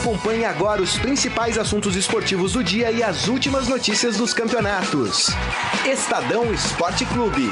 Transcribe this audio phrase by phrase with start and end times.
[0.00, 5.26] Acompanhe agora os principais assuntos esportivos do dia e as últimas notícias dos campeonatos.
[5.84, 7.50] Estadão Esporte Clube.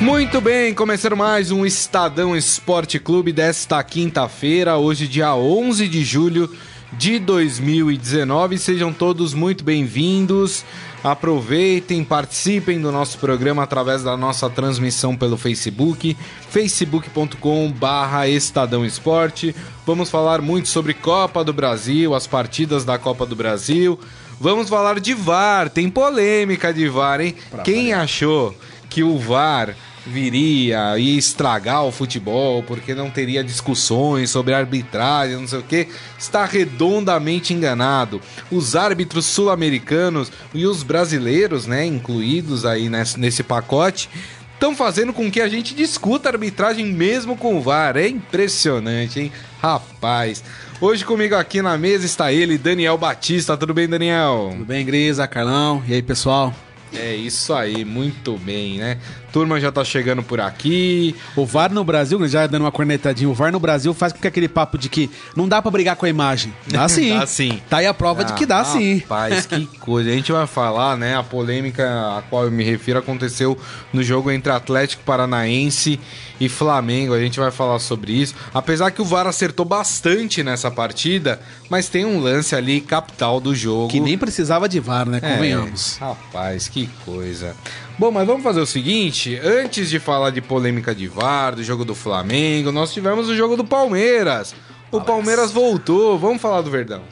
[0.00, 6.50] Muito bem, começando mais um Estadão Esporte Clube desta quinta-feira, hoje dia 11 de julho
[6.92, 8.58] de 2019.
[8.58, 10.64] Sejam todos muito bem-vindos.
[11.02, 16.16] Aproveitem, participem do nosso programa através da nossa transmissão pelo Facebook,
[16.50, 19.54] facebook.com/barra Estadão Esporte.
[19.86, 23.98] Vamos falar muito sobre Copa do Brasil, as partidas da Copa do Brasil.
[24.38, 27.34] Vamos falar de VAR, tem polêmica de VAR, hein?
[27.50, 28.00] Pra Quem variar.
[28.02, 28.54] achou
[28.88, 29.76] que o VAR
[30.06, 35.88] viria e estragar o futebol porque não teria discussões sobre arbitragem, não sei o que,
[36.18, 38.20] está redondamente enganado.
[38.50, 44.08] Os árbitros sul-americanos e os brasileiros, né, incluídos aí nesse, pacote,
[44.54, 47.96] estão fazendo com que a gente discuta a arbitragem mesmo com o VAR.
[47.96, 49.32] É impressionante, hein?
[49.60, 50.42] Rapaz.
[50.80, 53.56] Hoje comigo aqui na mesa está ele, Daniel Batista.
[53.56, 54.50] Tudo bem, Daniel?
[54.52, 55.82] Tudo bem, Grisa, Carlão.
[55.86, 56.54] E aí, pessoal?
[56.92, 58.98] É isso aí, muito bem, né?
[59.32, 61.14] Turma já tá chegando por aqui.
[61.36, 64.26] O VAR no Brasil, já dando uma cornetadinha, o VAR no Brasil faz com que
[64.26, 66.52] aquele papo de que não dá para brigar com a imagem.
[66.66, 67.18] Dá sim.
[67.18, 67.60] dá sim.
[67.68, 68.98] Tá aí a prova ah, de que dá rapaz, sim.
[68.98, 70.10] Rapaz, que coisa.
[70.10, 71.16] A gente vai falar, né?
[71.16, 73.58] A polêmica a qual eu me refiro aconteceu
[73.92, 76.00] no jogo entre Atlético Paranaense
[76.40, 77.14] e Flamengo.
[77.14, 78.34] A gente vai falar sobre isso.
[78.52, 83.54] Apesar que o VAR acertou bastante nessa partida, mas tem um lance ali capital do
[83.54, 83.88] jogo.
[83.88, 85.20] Que nem precisava de VAR, né?
[85.20, 85.98] Convenhamos.
[86.00, 87.54] É, rapaz, que coisa.
[88.00, 91.84] Bom, mas vamos fazer o seguinte: antes de falar de polêmica de VAR, do jogo
[91.84, 94.54] do Flamengo, nós tivemos o jogo do Palmeiras.
[94.90, 96.18] O Palmeiras voltou.
[96.18, 97.02] Vamos falar do Verdão.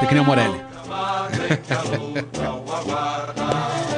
[0.00, 0.58] É que nem o Morelli.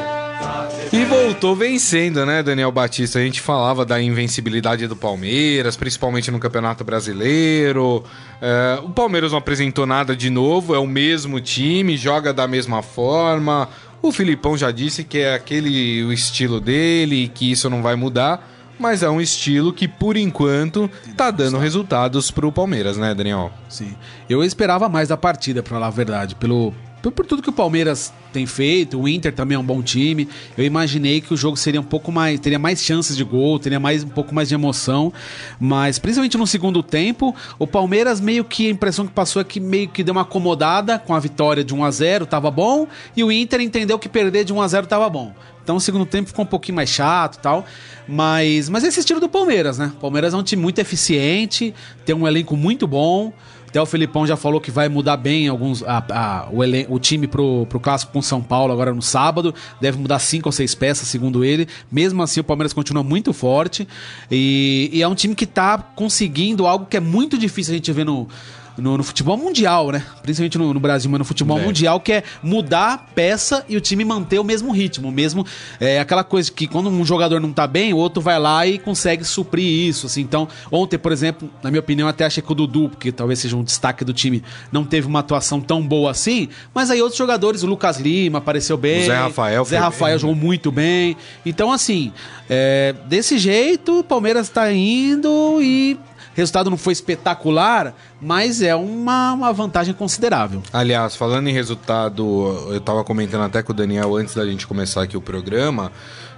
[1.23, 3.21] E voltou vencendo, né, Daniel Batista?
[3.21, 8.03] A gente falava da invencibilidade do Palmeiras, principalmente no Campeonato Brasileiro.
[8.41, 12.83] É, o Palmeiras não apresentou nada de novo, é o mesmo time, joga da mesma
[12.83, 13.69] forma.
[14.03, 18.49] O Filipão já disse que é aquele o estilo dele, que isso não vai mudar.
[18.77, 23.53] Mas é um estilo que, por enquanto, tá dando resultados pro Palmeiras, né, Daniel?
[23.69, 23.95] Sim.
[24.29, 26.35] Eu esperava mais da partida, pra falar a verdade.
[26.35, 26.75] Pelo,
[27.11, 30.29] por tudo que o Palmeiras tem feito, o Inter também é um bom time.
[30.57, 33.81] Eu imaginei que o jogo seria um pouco mais, teria mais chances de gol, teria
[33.81, 35.13] mais um pouco mais de emoção,
[35.59, 39.59] mas principalmente no segundo tempo, o Palmeiras meio que a impressão que passou é que
[39.59, 42.87] meio que deu uma acomodada com a vitória de 1 a 0, tava bom,
[43.17, 45.35] e o Inter entendeu que perder de 1 a 0 tava bom.
[45.63, 47.65] Então o segundo tempo ficou um pouquinho mais chato, tal,
[48.09, 49.93] mas mas esse estilo do Palmeiras, né?
[49.97, 51.73] O Palmeiras é um time muito eficiente,
[52.05, 53.33] tem um elenco muito bom.
[53.73, 56.99] Até o Felipão já falou que vai mudar bem alguns a, a, o, elen o
[56.99, 59.55] time pro, pro clássico com São Paulo agora no sábado.
[59.81, 61.67] Deve mudar cinco ou seis peças, segundo ele.
[61.91, 63.89] Mesmo assim, o Palmeiras continua muito forte.
[64.31, 67.91] E, e é um time que tá conseguindo algo que é muito difícil a gente
[67.93, 68.29] ver no
[68.77, 70.03] no, no futebol mundial, né?
[70.23, 71.63] Principalmente no, no, Brasil, mas no futebol é.
[71.63, 75.11] mundial, que é mudar a peça e o time manter o mesmo ritmo.
[75.11, 75.47] Mesmo
[75.81, 78.79] é aquela coisa que quando um jogador não tá bem, o outro vai lá e
[78.79, 80.07] consegue suprir isso.
[80.07, 80.23] Assim.
[80.23, 83.57] Então, ontem, por exemplo, na minha opinião, até achei que o Dudu, que talvez seja
[83.57, 86.49] um destaque do time, não teve uma atuação tão boa assim.
[86.75, 89.03] Mas aí outros jogadores, o Lucas Lima apareceu bem.
[89.03, 89.65] O Zé Rafael.
[89.65, 90.21] Zé Rafael bem.
[90.21, 91.17] jogou muito bem.
[91.45, 92.13] Então, assim,
[92.49, 95.99] é, desse jeito, o Palmeiras tá indo e
[96.35, 100.63] resultado não foi espetacular, mas é uma, uma vantagem considerável.
[100.73, 105.03] Aliás, falando em resultado, eu estava comentando até com o Daniel antes da gente começar
[105.03, 105.93] aqui o programa.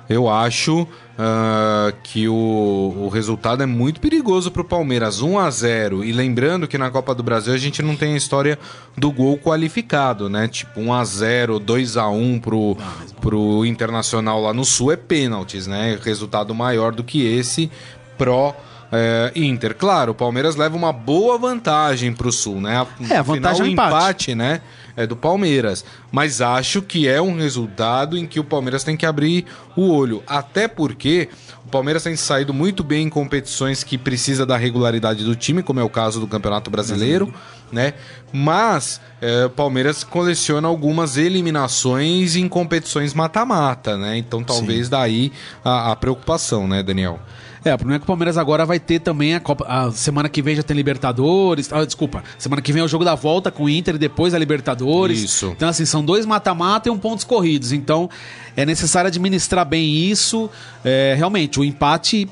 [0.09, 5.51] Eu acho uh, que o, o, resultado é muito perigoso para o Palmeiras, 1 a
[5.51, 8.59] 0 E lembrando que na Copa do Brasil a gente não tem a história
[8.97, 10.47] do gol qualificado, né?
[10.47, 12.77] Tipo 1 a 0 2 a 1 pro,
[13.21, 15.99] pro Internacional lá no Sul é pênaltis, né?
[16.03, 17.71] Resultado maior do que esse
[18.19, 18.55] pró
[18.95, 19.75] é, Inter.
[19.75, 22.87] Claro, o Palmeiras leva uma boa vantagem para o Sul, né?
[23.11, 23.95] É, a vantagem Final, é o empate.
[23.95, 24.61] empate, né?
[24.97, 25.85] É do Palmeiras.
[26.13, 29.45] Mas acho que é um resultado em que o Palmeiras tem que abrir
[29.75, 30.23] o olho.
[30.25, 31.29] Até porque
[31.67, 35.81] o Palmeiras tem saído muito bem em competições que precisa da regularidade do time, como
[35.81, 37.35] é o caso do Campeonato Brasileiro,
[37.73, 37.95] né?
[38.33, 44.17] Mas é, o Palmeiras coleciona algumas eliminações em competições mata-mata, né?
[44.17, 44.91] Então talvez Sim.
[44.91, 45.33] daí
[45.65, 47.19] a, a preocupação, né, Daniel?
[47.65, 49.65] É, o problema é que o Palmeiras agora vai ter também a Copa.
[49.67, 51.73] A semana que vem já tem Libertadores.
[51.73, 52.23] Ah, desculpa.
[52.39, 55.23] Semana que vem é o jogo da volta com o Inter e depois a Libertadores.
[55.23, 55.53] Isso.
[55.57, 57.73] Então, assim, são dois mata-mata e um pontos corridos.
[57.73, 58.11] Então,
[58.55, 60.51] é necessário administrar bem isso.
[60.85, 62.29] É, realmente, o empate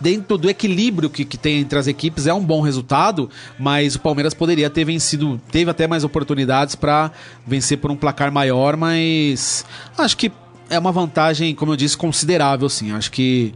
[0.00, 4.00] dentro do equilíbrio que, que tem entre as equipes é um bom resultado, mas o
[4.00, 7.12] Palmeiras poderia ter vencido, teve até mais oportunidades para
[7.46, 9.64] vencer por um placar maior, mas
[9.96, 10.32] acho que
[10.70, 12.92] é uma vantagem, como eu disse, considerável, sim.
[12.92, 13.52] Acho que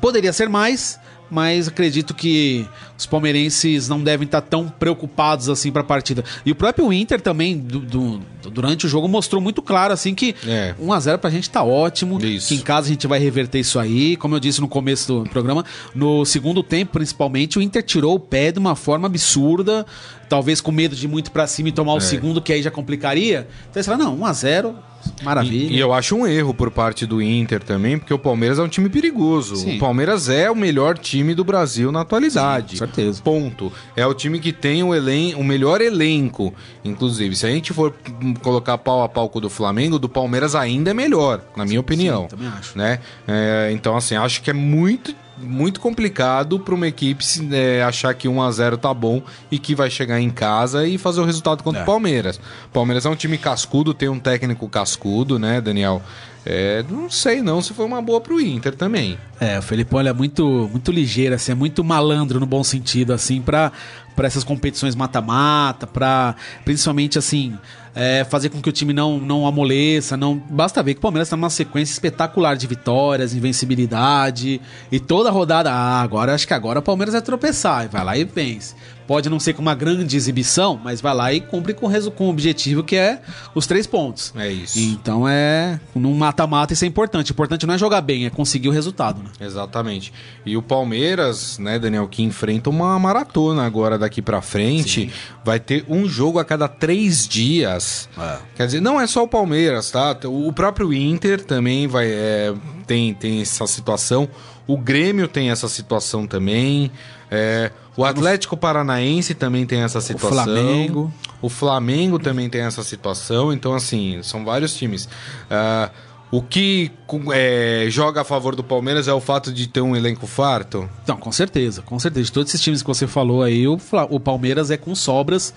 [0.00, 0.98] poderia ser mais,
[1.30, 2.66] mas acredito que
[2.96, 6.24] os palmeirenses não devem estar tão preocupados assim para a partida.
[6.44, 8.20] E o próprio Inter também, do, do,
[8.50, 10.74] durante o jogo, mostrou muito claro assim que É.
[10.78, 12.48] 1 a 0 pra gente tá ótimo, Isso.
[12.48, 14.16] que em casa a gente vai reverter isso aí.
[14.16, 15.64] Como eu disse no começo do programa,
[15.94, 19.84] no segundo tempo, principalmente, o Inter tirou o pé de uma forma absurda,
[20.28, 22.70] talvez com medo de ir muito para cima e tomar o segundo, que aí já
[22.70, 23.48] complicaria.
[23.70, 24.76] Então você fala, não, 1 a 0
[25.22, 25.72] maravilha.
[25.72, 28.62] E, e eu acho um erro por parte do Inter também, porque o Palmeiras é
[28.62, 29.56] um time perigoso.
[29.56, 29.76] Sim.
[29.76, 32.72] O Palmeiras é o melhor time do Brasil na atualidade.
[32.72, 33.22] Sim, certeza.
[33.22, 33.72] Ponto.
[33.94, 36.54] É o time que tem o, elen o melhor elenco.
[36.84, 37.94] Inclusive, se a gente for
[38.42, 41.80] colocar pau a pau com o do Flamengo, do Palmeiras ainda é melhor, na minha
[41.80, 42.26] opinião.
[42.26, 42.76] também acho.
[42.76, 43.00] Né?
[43.26, 45.14] É, então, assim, acho que é muito.
[45.38, 49.74] Muito complicado para uma equipe é, achar que 1 a 0 tá bom e que
[49.74, 51.82] vai chegar em casa e fazer o resultado contra É.
[51.82, 52.38] o Palmeiras.
[52.66, 56.00] O Palmeiras é um time cascudo, tem um técnico cascudo, né, Daniel?
[56.48, 59.18] É, não sei não se foi uma boa pro Inter também.
[59.40, 63.42] É, o Felipão é muito, muito ligeiro, assim, é muito malandro no bom sentido, assim,
[63.42, 63.72] pra
[64.18, 67.58] essas competições mata-mata, pra principalmente, assim,
[67.98, 70.36] é, fazer com que o time não, não amoleça, não...
[70.36, 74.60] Basta ver que o Palmeiras tá numa sequência espetacular de vitórias, invencibilidade,
[74.92, 78.18] e toda rodada, ah, agora, acho que agora o Palmeiras vai tropeçar, e vai lá
[78.18, 78.74] e vence.
[79.06, 82.30] Pode não ser com uma grande exibição, mas vai lá e cumpre com, com o
[82.30, 83.20] objetivo que é
[83.54, 84.32] os três pontos.
[84.36, 84.78] É isso.
[84.78, 85.80] Então é.
[85.94, 87.30] Num mata-mata isso é importante.
[87.30, 89.30] O importante não é jogar bem, é conseguir o resultado, né?
[89.40, 90.12] Exatamente.
[90.44, 95.10] E o Palmeiras, né, Daniel, que enfrenta uma maratona agora daqui pra frente,
[95.44, 98.08] vai ter um jogo a cada três dias.
[98.54, 100.16] Quer dizer, não é só o Palmeiras, tá?
[100.24, 102.54] O próprio Inter também vai é,
[102.86, 104.28] tem, tem essa situação.
[104.66, 106.90] O Grêmio tem essa situação também.
[107.30, 110.44] É, o Atlético Paranaense também tem essa situação.
[110.44, 111.12] Flamengo.
[111.40, 113.52] O Flamengo também tem essa situação.
[113.52, 115.08] Então, assim, são vários times.
[115.50, 115.90] Ah,
[116.30, 116.90] o que
[117.32, 120.88] é, joga a favor do Palmeiras é o fato de ter um elenco farto?
[121.04, 122.26] Então, com certeza, com certeza.
[122.26, 123.78] De todos esses times que você falou aí, o,
[124.10, 125.54] o Palmeiras é com sobras.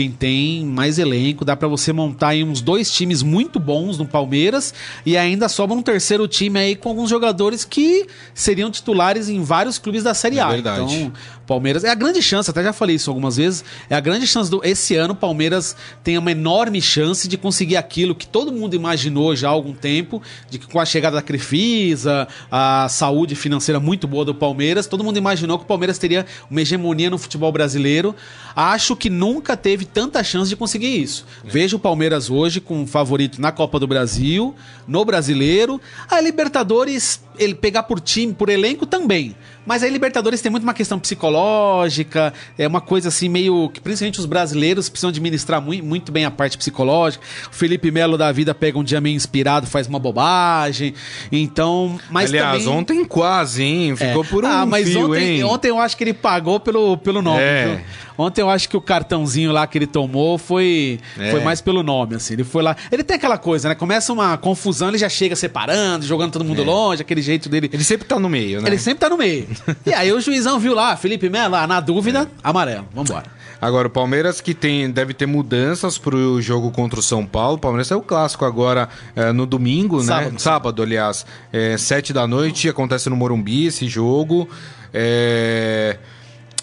[0.00, 4.06] Quem tem mais elenco, dá pra você montar aí uns dois times muito bons no
[4.06, 4.72] Palmeiras
[5.04, 9.76] e ainda sobra um terceiro time aí com alguns jogadores que seriam titulares em vários
[9.76, 10.48] clubes da Série É A.
[10.48, 10.80] verdade.
[10.80, 11.12] Então,
[11.50, 14.48] Palmeiras é a grande chance, até já falei isso algumas vezes, é a grande chance
[14.48, 15.74] do esse ano o Palmeiras
[16.04, 20.22] tem uma enorme chance de conseguir aquilo que todo mundo imaginou já há algum tempo,
[20.48, 25.02] de que com a chegada da Crefisa, a saúde financeira muito boa do Palmeiras, todo
[25.02, 28.14] mundo imaginou que o Palmeiras teria uma hegemonia no futebol brasileiro.
[28.54, 31.26] Acho que nunca teve tanta chance de conseguir isso.
[31.44, 34.54] Vejo o Palmeiras hoje com um favorito na Copa do Brasil,
[34.86, 39.34] no Brasileiro, a Libertadores, ele pegar por time, por elenco também.
[39.70, 44.18] Mas aí Libertadores tem muito uma questão psicológica, é uma coisa assim meio que principalmente
[44.18, 47.24] os brasileiros precisam administrar muito, muito bem a parte psicológica.
[47.48, 50.92] O Felipe Melo da vida pega um dia meio inspirado, faz uma bobagem.
[51.30, 52.78] Então, mas Aliás, também...
[52.80, 53.94] ontem quase, hein?
[53.94, 54.26] Ficou É.
[54.26, 55.44] por um ah, mas fio, ontem, hein?
[55.44, 57.40] ontem eu acho que ele pagou pelo, pelo nome.
[57.40, 57.84] É.
[58.18, 61.30] Ontem eu acho que o cartãozinho lá que ele tomou foi, É.
[61.30, 62.34] foi mais pelo nome, assim.
[62.34, 62.76] Ele foi lá.
[62.92, 63.74] Ele tem aquela coisa, né?
[63.74, 67.70] Começa uma confusão, ele já chega separando, jogando todo mundo longe, aquele jeito dele.
[67.72, 68.68] Ele sempre tá no meio, né?
[68.68, 69.48] Ele sempre tá no meio.
[69.86, 72.86] e aí o juizão viu lá, Felipe Melo, ah, na dúvida, amarelo.
[72.94, 73.40] Vambora.
[73.60, 77.56] Agora, o Palmeiras que tem, deve ter mudanças pro jogo contra o São Paulo.
[77.56, 80.32] O Palmeiras é o clássico agora é, no domingo, Sábado.
[80.32, 80.38] né?
[80.38, 81.26] Sábado, aliás.
[81.52, 84.48] É, sete da noite, acontece no Morumbi esse jogo.
[84.94, 85.98] É,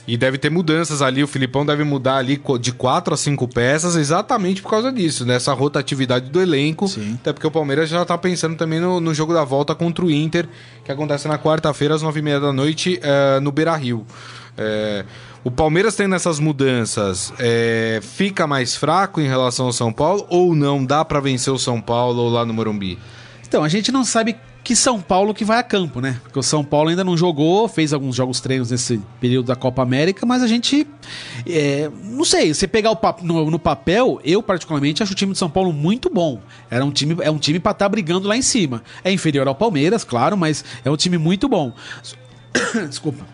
[0.08, 1.22] E deve ter mudanças ali.
[1.22, 5.52] O Filipão deve mudar ali de quatro a cinco peças exatamente por causa disso, dessa
[5.54, 6.88] rotatividade do elenco.
[6.88, 7.18] Sim.
[7.20, 10.10] Até porque o Palmeiras já tá pensando também no, no jogo da volta contra o
[10.10, 10.48] Inter,
[10.86, 14.06] que acontece na quarta-feira, às nove e meia da noite, eh, no Beira Rio.
[14.58, 15.04] Eh,
[15.44, 20.56] o Palmeiras tendo essas mudanças, eh, fica mais fraco em relação ao São Paulo ou
[20.56, 22.98] não dá pra vencer o São Paulo lá no Morumbi?
[23.48, 24.36] Então, a gente não sabe
[24.68, 26.20] que São Paulo que vai a campo, né?
[26.24, 29.82] Porque o São Paulo ainda não jogou, fez alguns jogos treinos nesse período da Copa
[29.82, 30.86] América, mas a gente.
[31.48, 35.38] é, não sei, você pegar o no, no papel, eu particularmente acho o time de
[35.38, 36.42] São Paulo muito bom.
[36.70, 38.84] Era um time, é um time pra estar brigando lá em cima.
[39.06, 41.72] É inferior ao Palmeiras, claro, mas é um time muito bom.
[42.90, 43.26] Desculpa.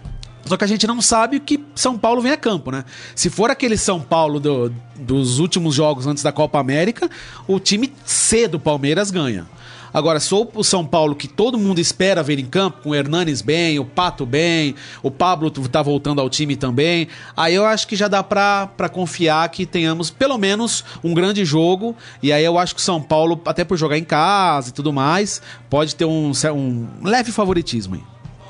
[0.45, 2.85] Só que a gente não sabe que São Paulo vem a campo, né?
[3.15, 7.09] Se for aquele São Paulo do- dos últimos jogos antes da Copa América,
[7.47, 9.47] o time C do Palmeiras ganha.
[9.93, 13.41] Agora, sou o São Paulo que todo mundo espera ver em campo, com o Hernanes
[13.41, 14.73] bem, o Pato bem,
[15.03, 17.07] o Pablo tá voltando ao time também.
[17.37, 21.45] Aí eu acho que já dá pra, pra confiar que tenhamos pelo menos um grande
[21.45, 21.95] jogo.
[22.21, 24.91] E aí eu acho que o São Paulo, até por jogar em casa e tudo
[24.91, 28.03] mais, pode ter um, um leve favoritismo aí.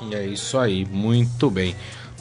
[0.08, 1.74] E é isso aí, muito bem.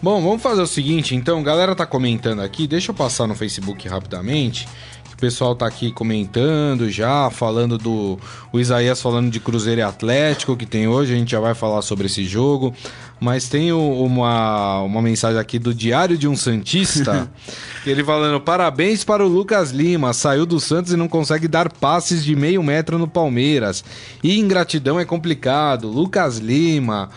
[0.03, 3.87] Bom, vamos fazer o seguinte, então, galera tá comentando aqui, deixa eu passar no Facebook
[3.87, 4.67] rapidamente,
[5.13, 8.19] O pessoal tá aqui comentando já, falando do.
[8.51, 11.81] O Isaías falando de Cruzeiro e Atlético que tem hoje, a gente já vai falar
[11.81, 12.73] sobre esse jogo.
[13.19, 17.31] Mas tem uma, uma mensagem aqui do Diário de um Santista,
[17.85, 22.23] ele falando: parabéns para o Lucas Lima, saiu do Santos e não consegue dar passes
[22.25, 23.83] de meio metro no Palmeiras.
[24.21, 25.87] E ingratidão é complicado.
[25.87, 27.09] Lucas Lima.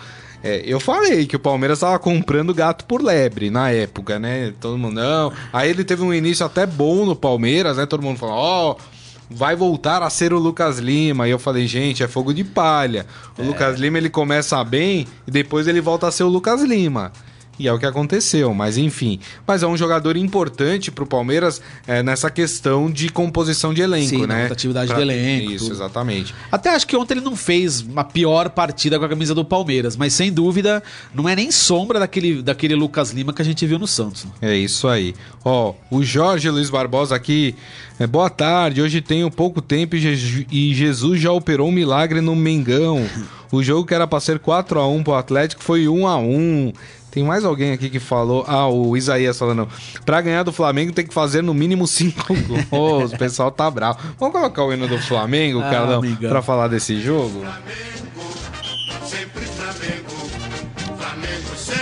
[0.43, 4.53] É, eu falei que o Palmeiras estava comprando gato por lebre na época, né?
[4.61, 5.33] Todo mundo não.
[5.53, 7.87] Aí ele teve um início até bom no Palmeiras, né?
[7.87, 8.73] Todo mundo falou: ó.
[8.73, 8.97] Oh,
[9.29, 11.27] vai voltar a ser o Lucas Lima.
[11.27, 13.07] E eu falei, gente, é fogo de palha.
[13.37, 13.45] O é.
[13.45, 17.13] Lucas Lima ele começa bem e depois ele volta a ser o Lucas Lima.
[17.59, 19.19] E é o que aconteceu, mas enfim.
[19.47, 24.27] Mas é um jogador importante pro Palmeiras é, nessa questão de composição de elenco, Sim,
[24.27, 24.49] né?
[24.51, 24.97] atividade pra...
[24.97, 25.53] do elenco.
[25.53, 25.75] Isso, tudo.
[25.75, 26.35] exatamente.
[26.53, 29.97] Até acho que ontem ele não fez uma pior partida com a camisa do Palmeiras,
[29.97, 30.83] mas sem dúvida
[31.15, 34.27] não é nem sombra daquele, daquele Lucas Lima que a gente viu no Santos.
[34.41, 35.15] É isso aí.
[35.45, 37.55] Ó, o Jorge Luiz Barbosa aqui.
[37.99, 43.07] É, boa tarde, hoje tenho pouco tempo e Jesus já operou um milagre no Mengão.
[43.53, 46.73] O jogo que era para ser 4 a 1 pro Atlético foi 1 a 1
[47.17, 48.45] tem mais alguém aqui que falou.
[48.47, 49.67] Ah, o Isaías falando.
[50.05, 52.35] Pra ganhar do Flamengo tem que fazer no mínimo cinco
[52.71, 53.11] gols.
[53.15, 53.99] o pessoal tá bravo.
[54.21, 57.41] Vamos colocar o hino do Flamengo, ah, Carlão, pra falar desse jogo?
[57.41, 58.06] Flamengo,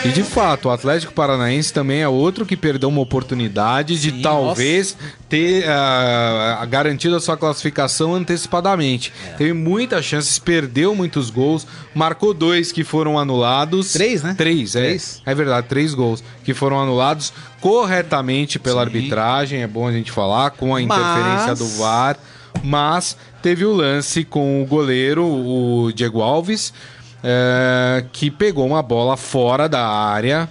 [0.05, 4.23] e de fato, o Atlético Paranaense também é outro que perdeu uma oportunidade Sim, de
[4.23, 5.15] talvez nossa.
[5.29, 9.13] ter uh, garantido a sua classificação antecipadamente.
[9.27, 9.31] É.
[9.33, 13.93] Teve muitas chances, perdeu muitos gols, marcou dois que foram anulados.
[13.93, 14.35] Três, né?
[14.37, 14.81] Três, é.
[14.81, 15.23] Três.
[15.25, 18.87] É verdade, três gols que foram anulados corretamente pela Sim.
[18.87, 21.59] arbitragem, é bom a gente falar, com a interferência Mas...
[21.59, 22.19] do VAR.
[22.63, 26.73] Mas teve o lance com o goleiro, o Diego Alves
[27.25, 30.47] é, que pegou uma bola fora da área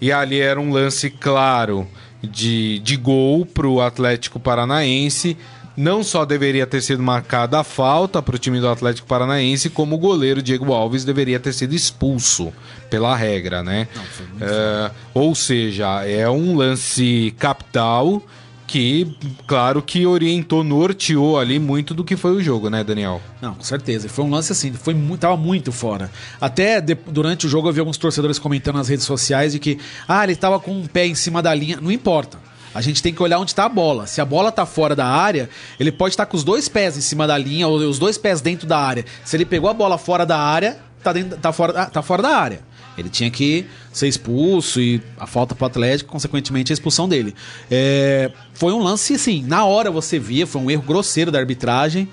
[0.00, 1.86] e ali era um lance claro
[2.20, 5.36] de, de gol para o Atlético Paranaense.
[5.76, 9.94] Não só deveria ter sido marcada a falta para o time do Atlético Paranaense, como
[9.94, 12.50] o goleiro Diego Alves deveria ter sido expulso
[12.88, 13.86] pela regra, né?
[13.94, 18.22] Não, é, ou seja, é um lance capital
[18.66, 23.20] que, claro, que orientou, norteou ali muito do que foi o jogo, né, Daniel?
[23.40, 24.08] Não, com certeza.
[24.08, 26.10] Foi um lance assim, foi muito, tava muito fora.
[26.40, 29.78] Até de, durante o jogo eu vi alguns torcedores comentando nas redes sociais de que,
[30.08, 31.78] ah, ele tava com um pé em cima da linha.
[31.80, 32.38] Não importa.
[32.74, 34.06] A gente tem que olhar onde está a bola.
[34.06, 35.48] Se a bola está fora da área,
[35.80, 38.18] ele pode estar tá com os dois pés em cima da linha ou os dois
[38.18, 39.04] pés dentro da área.
[39.24, 42.36] Se ele pegou a bola fora da área, tá, dentro, tá, fora, tá fora da
[42.36, 42.60] área.
[42.96, 47.34] Ele tinha que ser expulso e a falta para o Atlético, consequentemente, a expulsão dele.
[47.70, 52.08] É, foi um lance, assim, na hora você via, foi um erro grosseiro da arbitragem.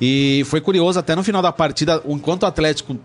[0.00, 2.98] E foi curioso, até no final da partida, enquanto o Atlético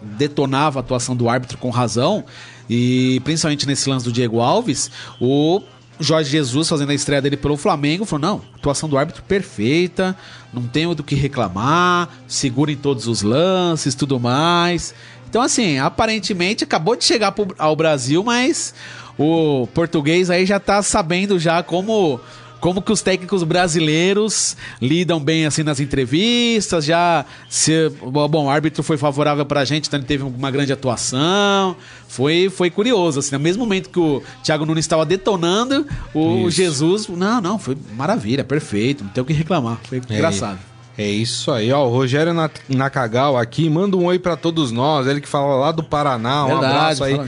[0.00, 2.24] detonava a atuação do árbitro com razão,
[2.68, 4.90] e principalmente nesse lance do Diego Alves,
[5.20, 5.62] o
[5.98, 10.16] Jorge Jesus fazendo a estreia dele pelo Flamengo falou: não, atuação do árbitro perfeita,
[10.52, 14.94] não tenho do que reclamar, segura em todos os lances, tudo mais.
[15.28, 18.74] Então, assim, aparentemente acabou de chegar pro, ao Brasil, mas
[19.18, 22.20] o português aí já tá sabendo já como
[22.60, 28.82] como que os técnicos brasileiros lidam bem assim nas entrevistas, já se bom, o árbitro
[28.82, 31.76] foi favorável pra gente, então ele teve uma grande atuação.
[32.08, 36.56] Foi foi curioso assim, no mesmo momento que o Thiago Nunes estava detonando, o Isso.
[36.56, 40.14] Jesus, não, não, foi maravilha, perfeito, não tem o que reclamar, foi é.
[40.14, 40.58] engraçado.
[40.98, 41.86] É isso aí, ó.
[41.86, 42.32] O Rogério
[42.68, 45.06] Nakagal aqui, manda um oi para todos nós.
[45.06, 46.44] Ele que fala lá do Paraná.
[46.44, 47.18] Um Verdade, abraço aí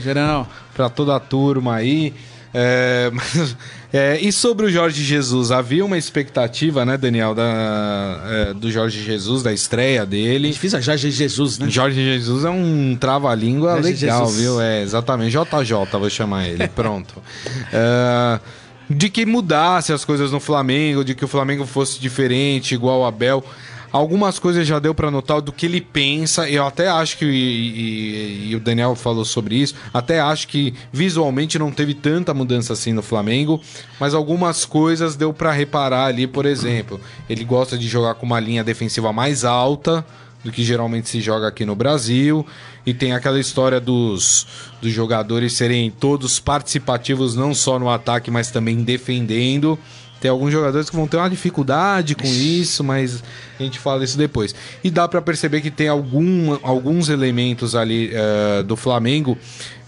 [0.73, 2.13] para toda a turma aí.
[2.51, 3.55] É, mas,
[3.93, 9.03] é, e sobre o Jorge Jesus, havia uma expectativa, né, Daniel, da, é, do Jorge
[9.03, 10.49] Jesus, da estreia dele.
[10.49, 11.69] É difícil Jorge Jesus, né?
[11.69, 14.41] Jorge Jesus é um trava-língua legal, Jesus.
[14.41, 14.61] viu?
[14.61, 15.31] É, exatamente.
[15.31, 16.67] JJ, vou chamar ele.
[16.69, 17.21] Pronto.
[17.71, 18.39] é,
[18.89, 23.05] de que mudasse as coisas no Flamengo, de que o Flamengo fosse diferente, igual o
[23.05, 23.43] Abel.
[23.91, 26.47] Algumas coisas já deu para notar do que ele pensa.
[26.47, 30.75] Eu até acho que, e, e, e, o Daniel falou sobre isso, até acho que
[30.93, 33.59] visualmente não teve tanta mudança assim no Flamengo,
[33.99, 37.01] mas algumas coisas deu para reparar ali, por exemplo.
[37.27, 40.05] Ele gosta de jogar com uma linha defensiva mais alta
[40.43, 42.45] do que geralmente se joga aqui no Brasil.
[42.85, 44.47] E tem aquela história dos,
[44.81, 49.77] dos jogadores serem todos participativos, não só no ataque, mas também defendendo.
[50.19, 53.23] Tem alguns jogadores que vão ter uma dificuldade com isso, mas
[53.57, 54.53] a gente fala isso depois.
[54.83, 59.37] E dá para perceber que tem algum, alguns elementos ali uh, do Flamengo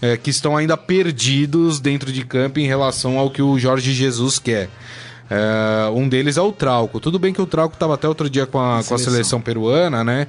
[0.02, 4.38] uh, que estão ainda perdidos dentro de campo em relação ao que o Jorge Jesus
[4.38, 4.70] quer.
[5.32, 7.00] Uh, um deles é o Trauco.
[7.00, 9.40] Tudo bem que o Trauco estava até outro dia com a, a com a seleção
[9.40, 10.26] peruana, né?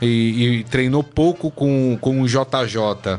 [0.00, 3.18] E, e, treinou pouco com, com o JJ.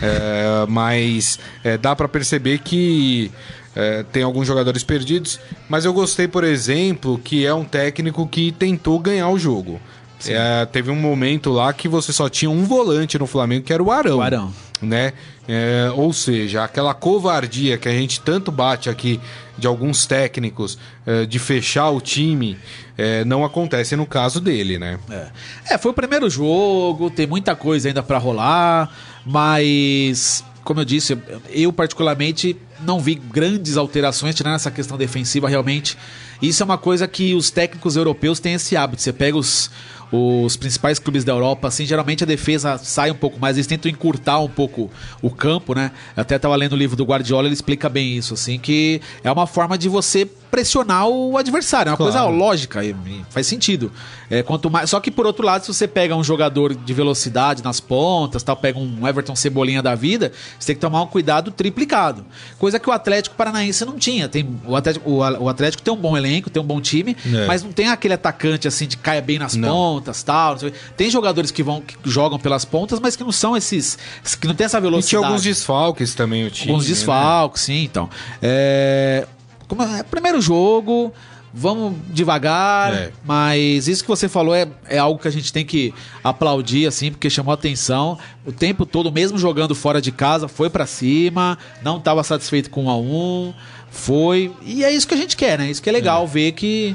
[0.00, 3.32] É, mas é, dá para perceber que
[3.74, 8.52] é, tem alguns jogadores perdidos, mas eu gostei, por exemplo, que é um técnico que
[8.52, 9.80] tentou ganhar o jogo.
[10.26, 13.82] É, teve um momento lá que você só tinha um volante no Flamengo, que era
[13.82, 14.18] o Arão.
[14.18, 14.52] O Arão.
[14.80, 15.12] Né?
[15.46, 19.20] É, ou seja, aquela covardia que a gente tanto bate aqui
[19.56, 22.56] de alguns técnicos é, de fechar o time
[22.96, 24.98] é, não acontece no caso dele, né?
[25.10, 25.74] É.
[25.74, 28.90] é, foi o primeiro jogo, tem muita coisa ainda pra rolar,
[29.24, 31.16] mas como eu disse,
[31.48, 35.96] eu particularmente não vi grandes alterações, tirando essa questão defensiva realmente.
[36.42, 39.00] Isso é uma coisa que os técnicos europeus têm esse hábito.
[39.00, 39.70] Você pega os,
[40.10, 43.90] os principais clubes da Europa, assim, geralmente a defesa sai um pouco mais, eles tentam
[43.90, 45.90] encurtar um pouco o campo, né?
[46.16, 49.30] Eu até estava lendo o livro do Guardiola, ele explica bem isso, assim, que é
[49.30, 52.12] uma forma de você pressionar o adversário, é uma Claro.
[52.12, 52.80] coisa lógica,
[53.28, 53.92] faz sentido.
[54.30, 57.62] É, quanto mais, só que por outro lado, se você pega um jogador de velocidade
[57.62, 61.50] nas pontas, tal, pega um Everton Cebolinha da vida, você tem que tomar um cuidado
[61.50, 62.24] triplicado.
[62.58, 64.26] Coisa que o Atlético Paranaense não tinha.
[64.28, 67.46] Tem, o, Atlético, o, o Atlético tem um bom elenco, tem um bom time, É.
[67.46, 69.68] mas não tem aquele atacante assim de caia bem nas Não.
[69.68, 70.54] pontas, tal.
[70.54, 70.72] o quê.
[70.96, 73.98] Tem jogadores que vão que jogam pelas pontas, mas que não são esses
[74.40, 75.08] que não tem essa E velocidade.
[75.08, 76.70] tinha alguns desfalques também o time.
[76.70, 76.90] Alguns né?
[76.94, 78.08] desfalques, sim, então.
[78.42, 79.26] É,
[79.66, 81.12] como é, primeiro jogo,
[81.52, 83.12] vamos devagar, É.
[83.24, 87.10] mas isso que você falou é, é algo que a gente tem que aplaudir, assim,
[87.10, 88.18] porque chamou atenção.
[88.46, 92.84] O tempo todo, mesmo jogando fora de casa, foi pra cima, não estava satisfeito com
[92.84, 93.52] um a um,
[93.90, 94.52] foi.
[94.62, 95.70] E é isso que a gente quer, né?
[95.70, 96.94] Isso que é legal ver que.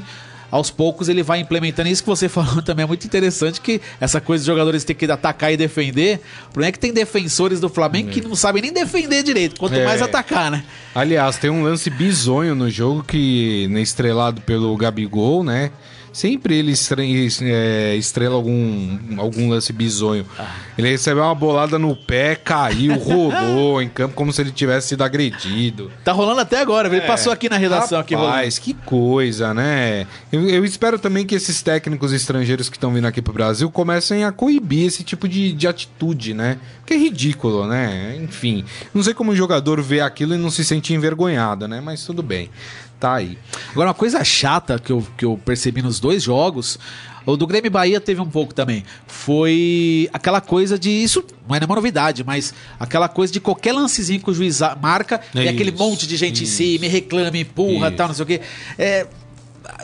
[0.54, 4.20] Aos poucos ele vai implementando isso que você falou também é muito interessante que essa
[4.20, 6.20] coisa de jogadores ter que atacar e defender.
[6.48, 9.74] O problema é que tem defensores do Flamengo que não sabem nem defender direito, quanto
[9.74, 9.84] É.
[9.84, 10.62] mais atacar, né?
[10.94, 15.72] Aliás, tem um lance bizonho no jogo que, né, estrelado pelo Gabigol, né?
[16.14, 16.72] Sempre ele
[17.42, 20.24] é, estrela algum, algum lance bizonho.
[20.78, 25.02] Ele recebeu uma bolada no pé, caiu, rolou em campo como se ele tivesse sido
[25.02, 25.90] agredido.
[26.04, 28.36] Tá rolando até agora, ele passou aqui na redação aqui rolando.
[28.36, 30.06] Rapaz, que coisa, né?
[30.30, 34.24] Eu, eu espero também que esses técnicos estrangeiros que estão vindo aqui pro Brasil comecem
[34.24, 36.58] a coibir esse tipo de, de atitude, né?
[36.78, 38.16] Porque é ridículo, né?
[38.22, 41.80] Enfim, não sei como o jogador vê aquilo e não se sente envergonhado, né?
[41.80, 42.50] Mas tudo bem,
[43.00, 43.38] tá aí.
[43.72, 46.78] Agora, uma coisa chata que eu, que eu percebi nos dois jogos,
[47.26, 50.90] o do Grêmio e Bahia teve um pouco também, foi aquela coisa de.
[50.90, 55.20] Isso não é nenhuma novidade, mas aquela coisa de qualquer lancezinho que o juiz marca
[55.34, 56.56] É e aquele monte de gente em isso.
[56.56, 57.96] cima, e reclama, empurra Isso.
[57.96, 58.40] tal, não sei o quê.
[58.78, 59.06] É.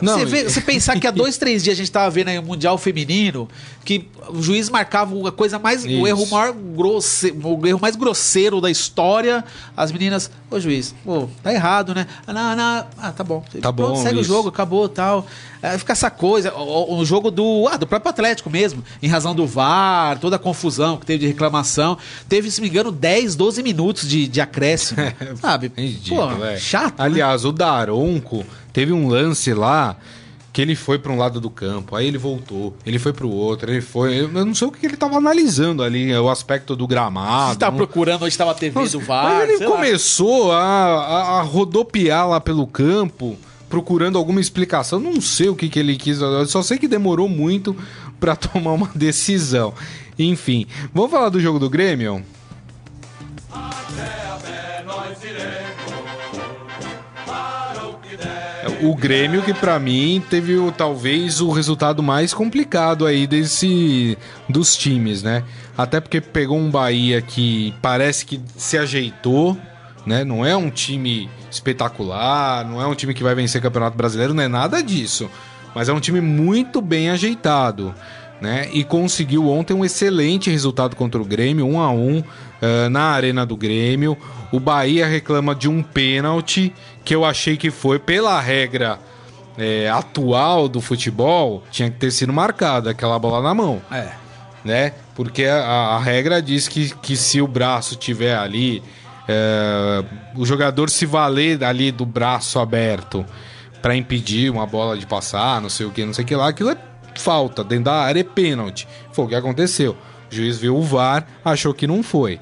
[0.01, 2.37] Não, você, vê- você pensar que há dois, três dias a gente tava vendo aí
[2.39, 3.49] o Mundial Feminino,
[3.83, 5.83] que o juiz marcava a coisa mais.
[5.85, 6.01] Isso.
[6.01, 9.43] o erro maior grosse, o erro mais grosseiro da história.
[9.75, 12.05] As meninas, ô juiz, pô, tá errado, né?
[12.27, 13.43] Ah, não, não, ah, tá bom.
[13.61, 14.27] Tá bom, segue o isso.
[14.27, 15.25] jogo, acabou tal.
[15.63, 19.35] É, fica essa coisa, o, o jogo do, ah, do próprio Atlético mesmo, em razão
[19.35, 21.97] do VAR, toda a confusão que teve de reclamação.
[22.27, 24.99] Teve, se me engano, 10, 12 minutos de, de acréscimo.
[25.39, 25.71] sabe?
[25.77, 26.57] Ridículo, Pô, é.
[26.57, 26.97] chato.
[26.97, 27.05] né?
[27.05, 29.97] Aliás, o Daronco teve um lance lá
[30.53, 33.31] que ele foi para um lado do campo, aí ele voltou, ele foi para o
[33.31, 34.19] outro, ele foi.
[34.19, 37.53] Eu não sei o que ele tava analisando ali, o aspecto do gramado.
[37.53, 39.43] Você tá procurando onde estava a TV Nossa, do VAR.
[39.43, 39.75] Ele sei lá.
[39.75, 43.37] começou a, a, rodopiar lá pelo campo,
[43.69, 44.99] procurando alguma explicação.
[44.99, 47.75] Não sei o que, que ele quis, só sei que demorou muito
[48.19, 49.73] pra tomar uma decisão.
[50.19, 52.23] Enfim, vamos falar do jogo do Grêmio?
[58.83, 64.17] O Grêmio que pra mim teve talvez o resultado mais complicado aí desse
[64.49, 65.43] dos times, né?
[65.77, 69.55] Até porque pegou um Bahia que parece que se ajeitou,
[70.03, 70.23] né?
[70.23, 74.43] Não é um time espetacular, não é um time que vai vencer Campeonato Brasileiro, não
[74.43, 75.29] é nada disso.
[75.75, 77.93] Mas é um time muito bem ajeitado,
[78.41, 78.67] né?
[78.73, 82.23] E conseguiu ontem um excelente resultado contra o Grêmio, 1 a 1
[82.61, 84.17] eh, na arena do Grêmio.
[84.51, 88.99] O Bahia reclama de um pênalti que eu achei que foi pela regra
[89.57, 94.09] eh, atual do futebol, tinha que ter sido marcada aquela bola na mão É.
[94.63, 94.93] né?
[95.15, 98.81] Porque a, a regra diz que, que se o braço tiver ali,
[99.27, 100.03] é,
[100.35, 103.25] o jogador se valer ali do braço aberto
[103.81, 106.47] para impedir uma bola de passar, não sei o que, não sei o que lá,
[106.49, 106.77] aquilo é
[107.15, 108.87] falta, dentro da área é pênalti.
[109.11, 109.95] Foi o que aconteceu.
[110.31, 112.39] O juiz viu o VAR, achou que não foi.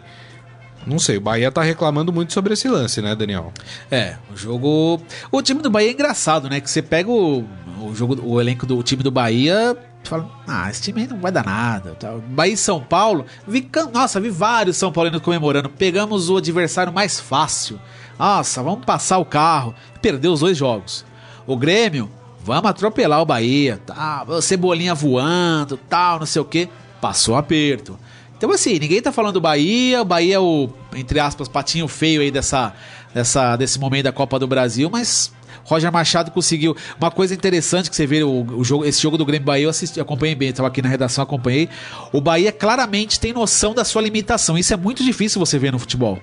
[0.85, 3.51] Não sei, o Bahia tá reclamando muito sobre esse lance, né, Daniel?
[3.91, 5.01] É, o jogo.
[5.31, 6.61] O time do Bahia é engraçado, né?
[6.61, 7.45] Que você pega o,
[7.81, 9.77] o jogo, o elenco do time do Bahia.
[10.03, 11.97] Fala, ah, esse time aí não vai dar nada.
[12.29, 13.25] Bahia e São Paulo.
[13.47, 15.69] Vi, nossa, vi vários São Paulinos comemorando.
[15.69, 17.79] Pegamos o adversário mais fácil.
[18.17, 19.75] Nossa, vamos passar o carro.
[20.01, 21.05] Perdeu os dois jogos.
[21.45, 22.09] O Grêmio,
[22.43, 23.79] vamos atropelar o Bahia.
[23.85, 26.69] Tal, cebolinha voando, tal, não sei o que.
[27.01, 27.97] Passou aperto.
[28.37, 30.01] Então, assim, ninguém tá falando do Bahia.
[30.01, 32.73] O Bahia é o, entre aspas, patinho feio aí dessa,
[33.13, 35.31] dessa, desse momento da Copa do Brasil, mas
[35.65, 36.75] Roger Machado conseguiu.
[36.99, 39.69] Uma coisa interessante que você vê o, o jogo, esse jogo do Grêmio Bahia, eu
[39.69, 41.69] assisti, acompanhei bem, estava aqui na redação, acompanhei.
[42.13, 44.57] O Bahia claramente tem noção da sua limitação.
[44.57, 46.19] Isso é muito difícil você ver no futebol.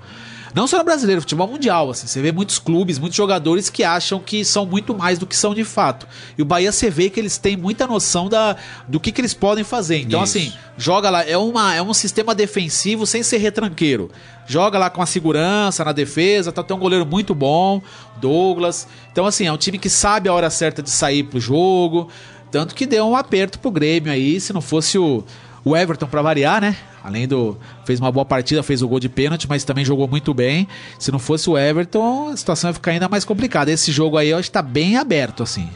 [0.54, 2.06] Não só no brasileiro, futebol mundial, assim.
[2.06, 5.54] Você vê muitos clubes, muitos jogadores que acham que são muito mais do que são
[5.54, 6.06] de fato.
[6.36, 8.56] E o Bahia você vê que eles têm muita noção da,
[8.88, 9.98] do que, que eles podem fazer.
[9.98, 10.38] Então, Isso.
[10.38, 11.24] assim, joga lá.
[11.28, 14.10] É, uma, é um sistema defensivo sem ser retranqueiro.
[14.46, 16.52] Joga lá com a segurança na defesa.
[16.52, 17.82] Tá, tem um goleiro muito bom,
[18.20, 18.86] Douglas.
[19.10, 22.08] Então, assim, é um time que sabe a hora certa de sair pro jogo.
[22.50, 24.40] Tanto que deu um aperto pro Grêmio aí.
[24.40, 25.24] Se não fosse o,
[25.64, 26.76] o Everton para variar, né?
[27.06, 27.56] Além do.
[27.84, 30.66] Fez uma boa partida, fez o gol de pênalti, mas também jogou muito bem.
[30.98, 33.70] Se não fosse o Everton, a situação ia ficar ainda mais complicada.
[33.70, 35.70] Esse jogo aí, eu acho que tá bem aberto, assim.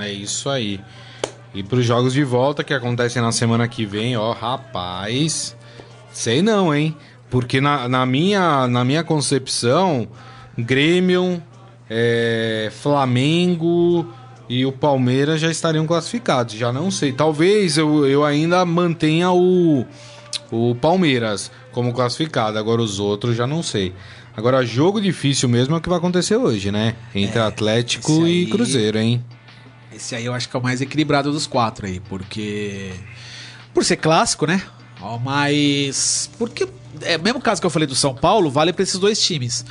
[0.00, 0.80] É isso aí.
[1.54, 5.54] E pros jogos de volta que acontecem na semana que vem, ó, rapaz.
[6.10, 6.96] Sei não, hein?
[7.28, 10.08] Porque na, na minha, na minha concepção,
[10.56, 11.42] Grêmio,
[11.90, 14.06] é, Flamengo
[14.48, 16.54] e o Palmeiras já estariam classificados.
[16.54, 17.12] Já não sei.
[17.12, 19.84] Talvez eu, eu ainda mantenha o
[20.50, 22.58] o Palmeiras como classificado.
[22.58, 23.94] Agora os outros já não sei.
[24.36, 26.96] Agora, jogo difícil mesmo é o que vai acontecer hoje, né?
[27.14, 29.24] Entre é, Atlético aí, e Cruzeiro, hein?
[29.94, 32.92] Esse aí eu acho que é o mais equilibrado dos quatro aí, porque.
[33.72, 34.62] Por ser clássico, né?
[35.22, 36.30] Mas.
[36.36, 36.66] Porque.
[37.02, 39.64] É, mesmo caso que eu falei do São Paulo, vale para esses dois times.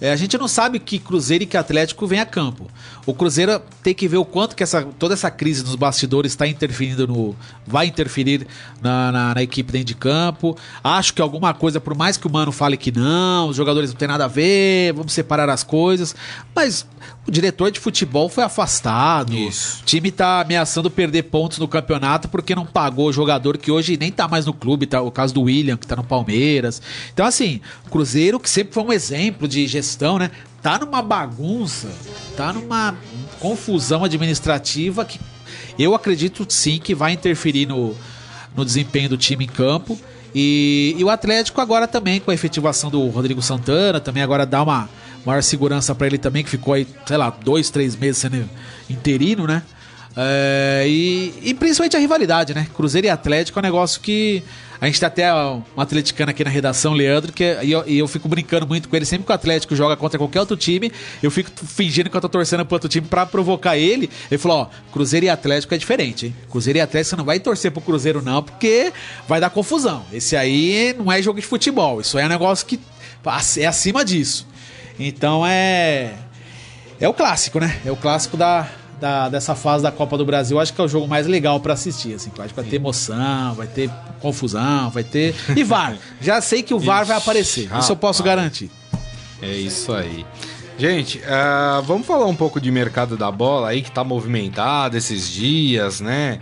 [0.00, 2.70] É, a gente não sabe que Cruzeiro e que Atlético vem a campo.
[3.04, 6.46] O Cruzeiro tem que ver o quanto que essa, toda essa crise nos bastidores está
[6.46, 7.34] interferindo no.
[7.66, 8.46] vai interferir
[8.80, 10.56] na, na, na, equipe dentro de campo.
[10.84, 13.96] Acho que alguma coisa, por mais que o Mano fale que não, os jogadores não
[13.96, 16.14] tem nada a ver, vamos separar as coisas.
[16.54, 16.86] Mas
[17.26, 19.34] o diretor de futebol foi afastado.
[19.34, 19.82] Isso.
[19.82, 23.96] O time está ameaçando perder pontos no campeonato porque não pagou o jogador que hoje
[23.98, 25.00] nem está mais no clube, tá?
[25.00, 26.80] O caso do William, que está no Palmeiras.
[27.12, 30.30] Então, assim, o Cruzeiro, que sempre foi um exemplo de gestão questão, né?
[30.62, 31.88] Tá numa bagunça,
[32.36, 32.94] tá numa
[33.40, 35.18] confusão administrativa que
[35.78, 37.96] eu acredito sim que vai interferir no,
[38.54, 39.98] no desempenho do time em campo.
[40.34, 44.62] E, e o Atlético agora também, com a efetivação do Rodrigo Santana, também agora dá
[44.62, 44.90] uma
[45.24, 48.48] maior segurança para ele também, que ficou aí, sei lá, dois, três meses sendo
[48.90, 49.62] interino, né?
[50.20, 52.66] É, e, e, principalmente a rivalidade, né?
[52.74, 54.42] Cruzeiro e Atlético é um negócio que.
[54.80, 58.06] A gente tem até um atleticano aqui na redação, Leandro, que e eu, e eu,
[58.06, 59.04] fico brincando muito com ele.
[59.04, 62.28] Sempre que o Atlético joga contra qualquer outro time, eu fico fingindo que eu tô
[62.28, 64.10] torcendo pro outro time pra provocar ele.
[64.28, 66.36] Ele falou: ó, Cruzeiro e Atlético é diferente, hein?
[66.50, 68.92] Cruzeiro e Atlético você não vai torcer pro Cruzeiro, não, porque
[69.28, 70.04] vai dar confusão.
[70.12, 72.00] Esse aí não é jogo de futebol.
[72.00, 72.80] Isso aí é um negócio que
[73.56, 74.48] é acima disso.
[74.98, 76.14] Então é.
[77.00, 77.80] É o clássico, né?
[77.84, 78.68] É o clássico da,
[79.00, 81.74] da, dessa fase da Copa do Brasil, acho que é o jogo mais legal para
[81.74, 82.14] assistir.
[82.14, 85.34] Assim, acho que vai ter emoção, vai ter confusão, vai ter.
[85.56, 85.96] E VAR.
[86.20, 87.64] Já sei que o VAR Ixi, vai aparecer.
[87.66, 87.84] Rapaz.
[87.84, 88.70] Isso eu posso garantir.
[89.40, 90.26] É isso aí.
[90.78, 95.28] Gente, uh, vamos falar um pouco de mercado da bola aí que tá movimentado esses
[95.28, 96.38] dias, né?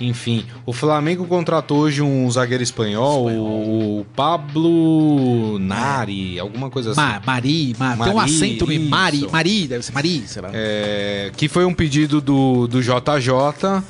[0.00, 4.00] Enfim, o Flamengo contratou hoje um zagueiro espanhol, espanhol.
[4.00, 7.00] o Pablo Nari, alguma coisa assim.
[7.00, 10.50] Ma, Mari, Ma, Mari, tem um acento no Mari, Mari, deve ser Mari, sei lá.
[10.52, 13.82] É, que foi um pedido do, do JJ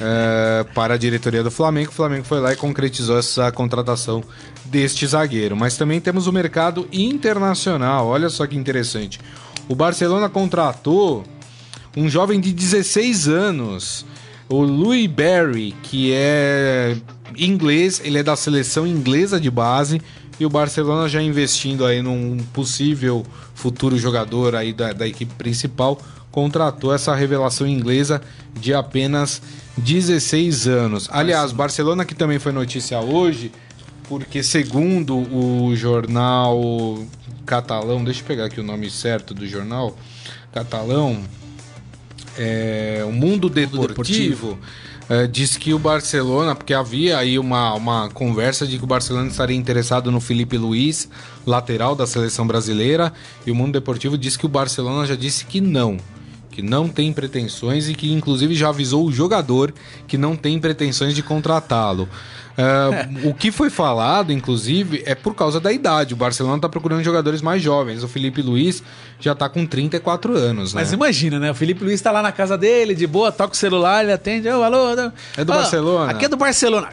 [0.00, 1.90] é, para a diretoria do Flamengo.
[1.90, 4.22] O Flamengo foi lá e concretizou essa contratação
[4.64, 5.56] deste zagueiro.
[5.56, 9.18] Mas também temos o mercado internacional, olha só que interessante.
[9.68, 11.24] O Barcelona contratou
[11.96, 14.06] um jovem de 16 anos
[14.48, 16.96] o Louis Barry, que é
[17.36, 20.00] inglês, ele é da seleção inglesa de base
[20.38, 25.98] e o Barcelona já investindo aí num possível futuro jogador aí da, da equipe principal,
[26.30, 28.20] contratou essa revelação inglesa
[28.54, 29.40] de apenas
[29.78, 31.08] 16 anos.
[31.10, 33.50] Aliás, Barcelona que também foi notícia hoje,
[34.08, 36.98] porque segundo o jornal
[37.46, 39.96] catalão, deixa eu pegar aqui o nome certo do jornal
[40.52, 41.22] catalão,
[42.38, 44.58] é, o Mundo Deportivo, Deportivo.
[45.08, 49.28] É, diz que o Barcelona, porque havia aí uma, uma conversa de que o Barcelona
[49.28, 51.08] estaria interessado no Felipe Luiz,
[51.46, 53.12] lateral da seleção brasileira,
[53.46, 55.96] e o Mundo Deportivo diz que o Barcelona já disse que não,
[56.56, 59.74] que não tem pretensões e que inclusive já avisou o jogador
[60.08, 62.08] que não tem pretensões de contratá-lo.
[62.56, 66.14] Uh, o que foi falado, inclusive, é por causa da idade.
[66.14, 68.02] O Barcelona está procurando jogadores mais jovens.
[68.02, 68.82] O Felipe Luiz
[69.20, 70.80] já está com 34 anos, né?
[70.80, 71.50] Mas imagina, né?
[71.50, 74.48] O Felipe Luiz está lá na casa dele, de boa, toca o celular, ele atende.
[74.48, 74.92] Ô, alô,
[75.36, 76.10] É do Barcelona?
[76.10, 76.88] Aqui é do Barcelona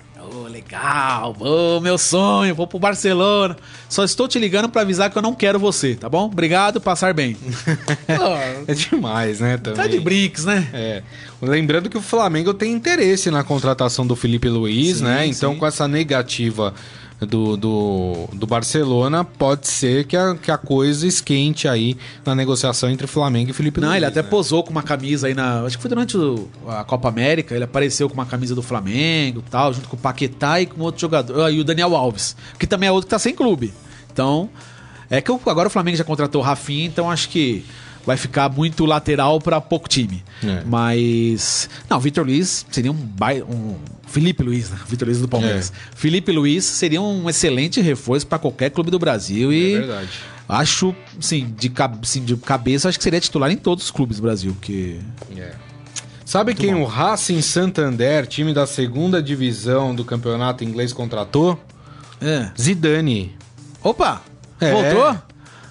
[0.48, 3.56] legal, oh, meu sonho, vou pro Barcelona.
[3.90, 6.26] Só estou te ligando para avisar que eu não quero você, tá bom?
[6.26, 7.38] Obrigado, passar bem.
[8.10, 9.58] oh, é demais, né?
[9.58, 9.82] Também.
[9.82, 10.68] Tá de brinks, né?
[10.74, 11.04] É.
[11.42, 15.26] Lembrando que o Flamengo tem interesse na contratação do Felipe Luiz, sim, né?
[15.26, 15.60] Então, sim.
[15.60, 16.74] com essa negativa
[17.26, 22.90] do, do, do Barcelona, pode ser que a, que a coisa esquente aí na negociação
[22.90, 24.28] entre Flamengo e Felipe Não, Luiz, ele até né?
[24.30, 25.62] posou com uma camisa aí na.
[25.64, 27.54] Acho que foi durante o- a Copa América.
[27.56, 30.82] Ele apareceu com uma camisa do Flamengo e tal, junto com o Paquetá e com
[30.82, 31.42] outro jogador.
[31.46, 33.74] ah, E o Daniel Alves, que também é outro que tá sem clube.
[34.12, 34.50] Então,
[35.10, 37.64] é que o- agora o Flamengo já contratou o Rafinha, então acho que
[38.06, 40.24] vai ficar muito lateral pra pouco time.
[40.44, 40.64] É.
[40.66, 41.70] Mas.
[41.90, 42.96] Não, o Vitor Luiz seria um.
[42.96, 43.76] bai- um
[44.08, 44.78] Felipe Luiz, né?
[44.88, 45.74] Vitor Luiz do Palmeiras.
[45.96, 49.74] Felipe Luiz seria um excelente reforço pra qualquer clube do Brasil e.
[49.74, 50.10] É verdade.
[50.48, 54.24] Acho, sim, de, assim, de cabeça, acho que seria titular em todos os clubes do
[54.24, 54.98] Brasil, porque...
[55.38, 55.54] É.
[56.26, 61.58] Sabe quem o Racing Santander, time da segunda divisão do campeonato inglês, contratou?
[62.22, 62.52] É.
[62.62, 63.36] Zidane.
[63.82, 64.22] Opa!
[64.60, 64.72] É.
[64.72, 65.22] Voltou?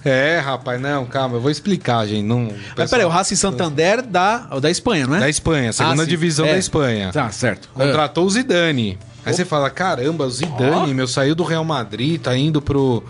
[0.04, 2.24] É, rapaz, não, calma, eu vou explicar, gente.
[2.24, 5.20] Não, Mas peraí, o Racing Santander da, da Espanha, não é?
[5.20, 6.52] Da Espanha, segunda Ah, divisão É.
[6.52, 7.10] da Espanha.
[7.12, 7.68] Tá, certo.
[7.72, 8.98] Contratou o Zidane.
[9.24, 13.02] Aí você fala, caramba, o Zidane, meu, saiu do Real Madrid, tá indo pro...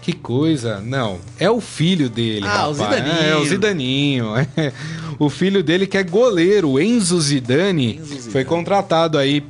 [0.00, 0.78] Que coisa.
[0.78, 3.02] Não, é o filho dele, Ah, o rapaz.
[3.02, 3.26] Zidaninho.
[3.28, 4.26] É, o Zidaninho.
[4.56, 4.72] é.
[5.18, 8.30] O filho dele que é goleiro, o Enzo Zidane, Enzo Zidane.
[8.30, 9.40] foi contratado aí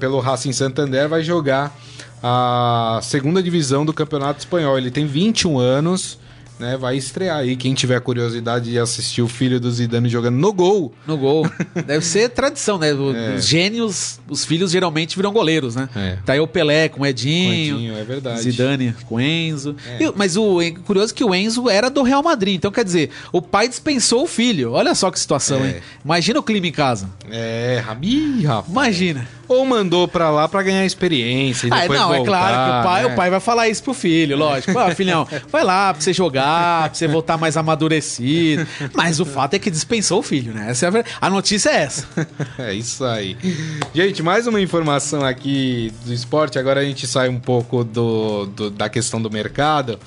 [0.00, 1.76] pelo Racing Santander, vai jogar
[2.22, 4.78] a segunda divisão do Campeonato Espanhol.
[4.78, 6.18] Ele tem 21 anos,
[6.58, 6.76] né?
[6.76, 7.56] Vai estrear aí.
[7.56, 11.48] Quem tiver curiosidade de assistir o filho do Zidane jogando no gol, No gol.
[11.86, 12.90] Deve ser tradição, né?
[12.90, 13.36] É.
[13.36, 15.88] Os gênios, os filhos geralmente viram goleiros, né?
[15.94, 16.18] É.
[16.24, 17.74] Tá aí o Pelé com o Edinho.
[17.76, 18.40] Com Edinho, é verdade.
[18.42, 19.76] Zidane com o Enzo.
[19.86, 20.04] É.
[20.04, 22.56] E- mas o é curioso que o Enzo era do Real Madrid.
[22.56, 24.72] Então, quer dizer, o pai dispensou o filho.
[24.72, 25.68] Olha só que situação, É.
[25.68, 25.74] hein?
[26.04, 27.08] Imagina o clima em casa.
[27.30, 28.70] É, Rabi, rapaz.
[28.70, 29.28] Imagina.
[29.48, 32.82] Ou mandou pra lá pra ganhar experiência e Ah, não, é voltar, claro que o
[32.90, 33.12] pai, né?
[33.12, 34.76] o pai vai falar isso pro filho, lógico.
[34.76, 38.66] Ah, filhão, vai lá pra você jogar, pra você voltar mais amadurecido.
[38.94, 40.70] Mas o fato é que dispensou o filho, né?
[40.70, 42.06] Essa é a, ver- a notícia é essa.
[42.58, 43.36] É isso aí.
[43.94, 46.58] Gente, mais uma informação aqui do esporte.
[46.58, 49.98] Agora a gente sai um pouco do, do- da questão do mercado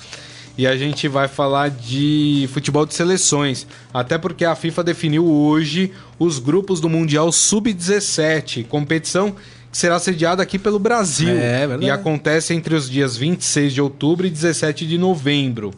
[0.58, 3.66] e a gente vai falar de futebol de seleções.
[3.94, 9.34] Até porque a FIFA definiu hoje os grupos do Mundial Sub-17, competição
[9.72, 11.28] que será sediada aqui pelo Brasil.
[11.30, 11.84] É, verdade.
[11.86, 15.70] E acontece entre os dias 26 de outubro e 17 de novembro.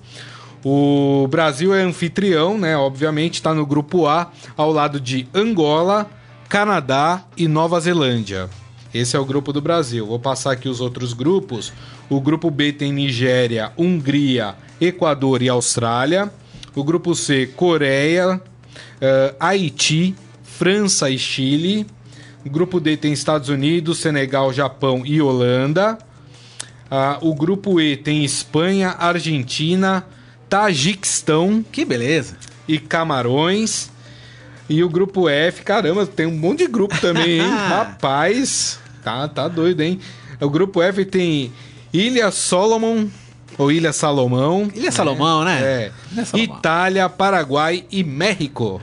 [0.65, 2.77] O Brasil é anfitrião, né?
[2.77, 6.09] Obviamente está no grupo A, ao lado de Angola,
[6.49, 8.49] Canadá e Nova Zelândia.
[8.95, 10.07] Esse é o grupo do Brasil.
[10.07, 11.73] Vou passar aqui os outros grupos.
[12.11, 16.31] O grupo B tem Nigéria, Hungria, Equador e Austrália.
[16.75, 18.41] O grupo C, Coreia,
[19.01, 21.87] eh, Haiti, França e Chile.
[22.45, 25.99] O grupo D tem Estados Unidos, Senegal, Japão e Holanda.
[26.91, 30.05] Ah, o grupo E tem Espanha, Argentina,
[30.53, 32.37] Tajiquistão Que beleza.
[32.69, 33.91] e Camarões.
[34.69, 37.49] E o grupo F, caramba, tem um monte de grupo também, hein?
[37.69, 39.99] Rapaz, tá, tá doido, hein?
[40.39, 41.51] O grupo F tem
[41.91, 43.07] Ilha Solomon,
[43.57, 44.71] ou Ilha Salomão.
[44.75, 45.59] Ilha Salomão, né?
[45.63, 46.25] É.
[46.25, 46.57] Salomão.
[46.59, 48.79] Itália, Paraguai e México.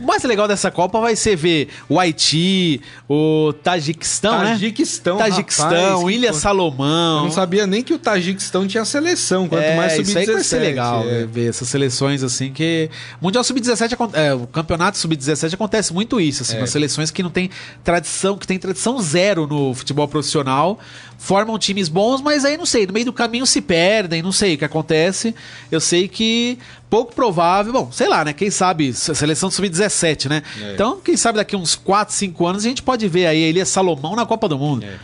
[0.00, 4.50] O mais legal dessa Copa vai ser ver o Haiti, o Tajiquistão, né?
[4.52, 7.18] Tajiquistão, Tajiquistão, que Ilha co- Salomão.
[7.18, 10.08] Eu não sabia nem que o Tajiquistão tinha seleção, quanto é, mais sub-17.
[10.08, 11.04] isso aí que vai ser legal é.
[11.04, 16.20] ver, ver essas seleções assim que mundial sub-17 acon- é, o campeonato sub-17 acontece muito
[16.20, 16.60] isso assim É.
[16.60, 17.50] nas seleções que não tem
[17.82, 20.78] tradição que tem tradição zero no futebol profissional
[21.18, 24.54] formam times bons mas aí não sei no meio do caminho se perdem não sei
[24.54, 25.34] o que acontece
[25.70, 26.58] eu sei que
[26.90, 30.74] pouco provável bom sei lá né quem sabe se- seleção sub-17 né É.
[30.74, 33.64] então quem sabe daqui uns 4, 5 anos a gente pode ver aí a Ilha
[33.64, 34.96] Salomão na Copa do Mundo É.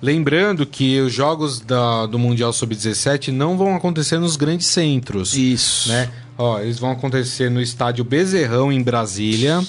[0.00, 5.34] Lembrando que os jogos da- do Mundial Sub-17 não vão acontecer nos grandes centros.
[5.36, 6.08] isso né?
[6.36, 9.60] Ó, eles vão acontecer no estádio Bezerrão, em Brasília.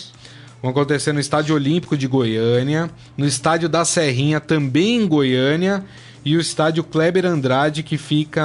[0.62, 2.90] Vão acontecer no estádio Olímpico de Goiânia.
[3.18, 5.84] No estádio da Serrinha, também em Goiânia.
[6.26, 8.44] E o estádio Kleber Andrade, que fica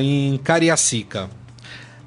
[0.00, 1.30] em Cariacica.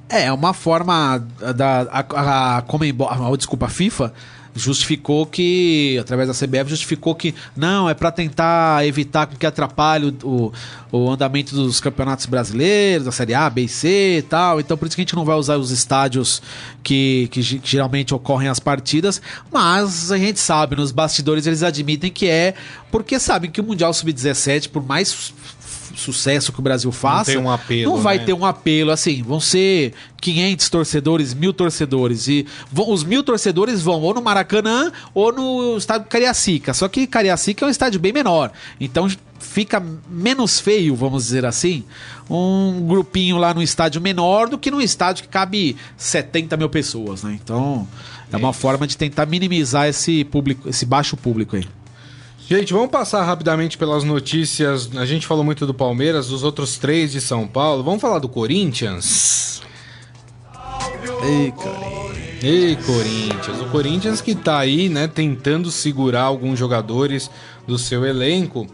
[0.09, 1.17] É, uma forma
[1.55, 4.13] da a, a, a- desculpa, a FIFA
[4.57, 10.51] justificou que, através da CBF, justificou que não, é para tentar evitar que atrapalhe o,
[10.91, 14.59] o, andamento dos campeonatos brasileiros, da Série A, B e C e tal.
[14.59, 16.41] Então, por isso que a gente não vai usar os estádios
[16.83, 21.63] que, que, ge- que geralmente ocorrem as partidas, mas a gente sabe, nos bastidores eles
[21.63, 22.53] admitem que é
[22.91, 25.33] porque sabem que o Mundial Sub-17, por mais
[25.97, 28.25] sucesso que o Brasil faça, tem um apelo, não vai né?
[28.25, 29.21] ter um apelo assim.
[29.23, 32.27] Vão ser 500 torcedores, mil torcedores.
[32.27, 36.73] E vão- os mil torcedores vão ou no Maracanã ou no estádio Cariacica.
[36.73, 38.51] Só que Cariacica é um estádio bem menor.
[38.79, 39.07] Então
[39.39, 41.83] fica menos feio, vamos dizer assim,
[42.29, 47.23] um grupinho lá no estádio menor do que num estádio que cabe 70 mil pessoas,
[47.23, 47.37] né?
[47.41, 47.87] Então
[48.31, 51.65] é uma forma de tentar minimizar esse público, esse baixo público aí.
[52.49, 54.89] Gente, vamos passar rapidamente pelas notícias.
[54.95, 57.83] A gente falou muito do Palmeiras, dos outros três de São Paulo.
[57.83, 59.61] Vamos falar do Corinthians?
[61.25, 62.07] Ei, cara.
[62.41, 63.59] Ei, Corinthians.
[63.59, 67.29] O Corinthians que tá aí, né, tentando segurar alguns jogadores
[67.67, 68.65] do seu elenco.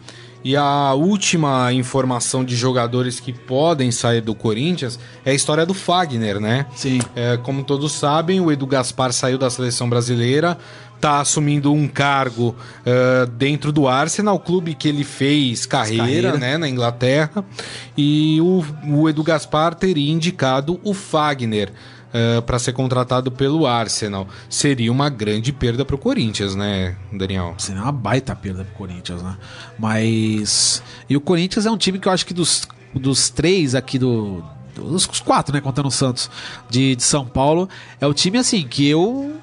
[0.44, 5.74] E a última informação de jogadores que podem sair do Corinthians é a história do
[5.74, 6.68] Fagner, né?
[6.76, 7.00] Sim.
[7.16, 10.60] É, como todos sabem, o Edu Gaspar saiu da seleção brasileira,
[11.04, 16.38] tá assumindo um cargo uh, dentro do Arsenal, clube que ele fez carreira, carreira.
[16.38, 17.44] Né, na Inglaterra.
[17.98, 21.74] E o, o Edu Gaspar teria indicado o Fagner
[22.14, 24.30] uh, para ser contratado pelo Arsenal.
[24.50, 27.54] Seria uma grande perda para o Corinthians, né, Daniel?
[27.58, 29.36] Seria uma baita perda para o Corinthians, né?
[29.78, 30.82] Mas.
[31.10, 34.42] E o Corinthians é um time que eu acho que dos, dos três aqui do.
[34.74, 35.60] Dos quatro, né?
[35.60, 36.32] Contando o Santos
[36.70, 37.68] de, de São Paulo,
[38.00, 39.36] é o time assim que eu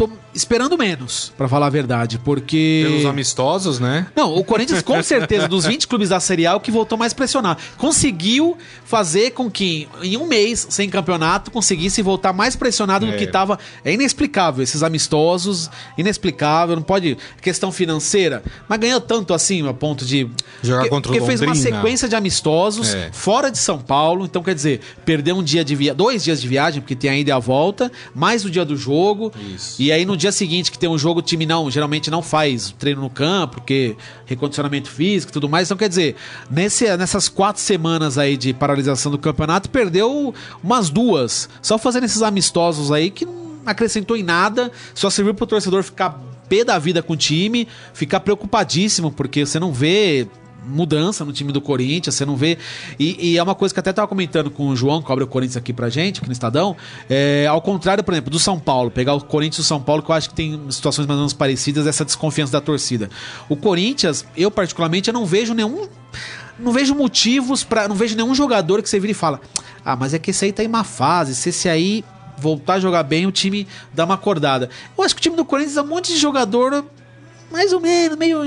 [0.00, 2.84] tô esperando menos, para falar a verdade, porque.
[2.86, 4.06] Pelos amistosos, né?
[4.14, 6.96] Não, o Corinthians, com certeza, dos 20 clubes da Série A, é o que voltou
[6.96, 7.60] mais pressionado.
[7.76, 13.10] Conseguiu fazer com que, em um mês sem campeonato, conseguisse voltar mais pressionado é.
[13.10, 13.58] do que estava.
[13.84, 17.16] É inexplicável, esses amistosos, inexplicável, não pode.
[17.40, 20.28] Questão financeira, mas ganhou tanto assim, a ponto de.
[20.62, 23.10] Jogar que, contra o Porque fez uma sequência de amistosos é.
[23.12, 26.46] fora de São Paulo, então quer dizer, perdeu um dia de viagem, dois dias de
[26.46, 29.32] viagem, porque tem ainda a volta, mais o dia do jogo.
[29.54, 29.80] Isso.
[29.80, 32.74] E aí no dia seguinte que tem um jogo, o time não, geralmente não faz
[32.78, 35.66] treino no campo, porque recondicionamento físico e tudo mais.
[35.66, 36.16] Então, quer dizer,
[36.50, 41.48] nesse, nessas quatro semanas aí de paralisação do campeonato, perdeu umas duas.
[41.62, 46.20] Só fazendo esses amistosos aí que não acrescentou em nada, só serviu pro torcedor ficar
[46.48, 50.26] pé da vida com o time, ficar preocupadíssimo, porque você não vê
[50.66, 52.58] mudança no time do Corinthians, você não vê.
[52.98, 55.26] E, e, é uma coisa que até tava comentando com o João, que cobre o
[55.26, 56.76] Corinthians aqui pra gente, aqui no Estadão.
[57.08, 60.02] É, ao contrário, por exemplo, do São Paulo, pegar o Corinthians e o São Paulo,
[60.02, 63.10] que eu acho que tem situações mais ou menos parecidas, essa desconfiança da torcida.
[63.48, 65.88] O Corinthians, eu particularmente, eu não vejo nenhum.
[66.58, 69.40] Não vejo motivos para Não vejo nenhum jogador que você vira e fala:
[69.84, 72.04] Ah, mas é que esse aí tá em uma fase, se esse aí
[72.36, 74.70] voltar a jogar bem, o time dá uma acordada.
[74.96, 76.84] Eu acho que o time do Corinthians é um monte de jogador
[77.50, 78.40] mais ou menos, meio.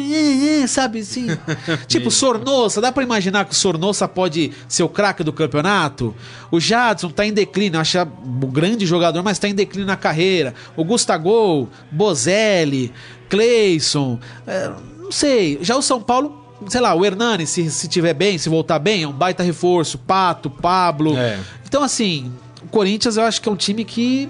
[0.67, 1.27] Sabe assim?
[1.87, 6.15] tipo, Sornossa, dá para imaginar que o Sornossa pode ser o craque do campeonato?
[6.49, 10.53] O Jadson tá em declínio, acha um grande jogador, mas tá em declínio na carreira.
[10.75, 12.93] O Gustavo, Bozelli,
[13.29, 15.59] Cleison, é, não sei.
[15.61, 19.03] Já o São Paulo sei lá, o Hernani, se, se tiver bem, se voltar bem,
[19.03, 19.97] é um baita reforço.
[19.97, 21.17] Pato, Pablo.
[21.17, 21.37] É.
[21.65, 24.29] Então, assim, o Corinthians eu acho que é um time que.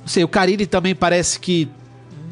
[0.00, 1.68] Não sei, o Carilli também parece que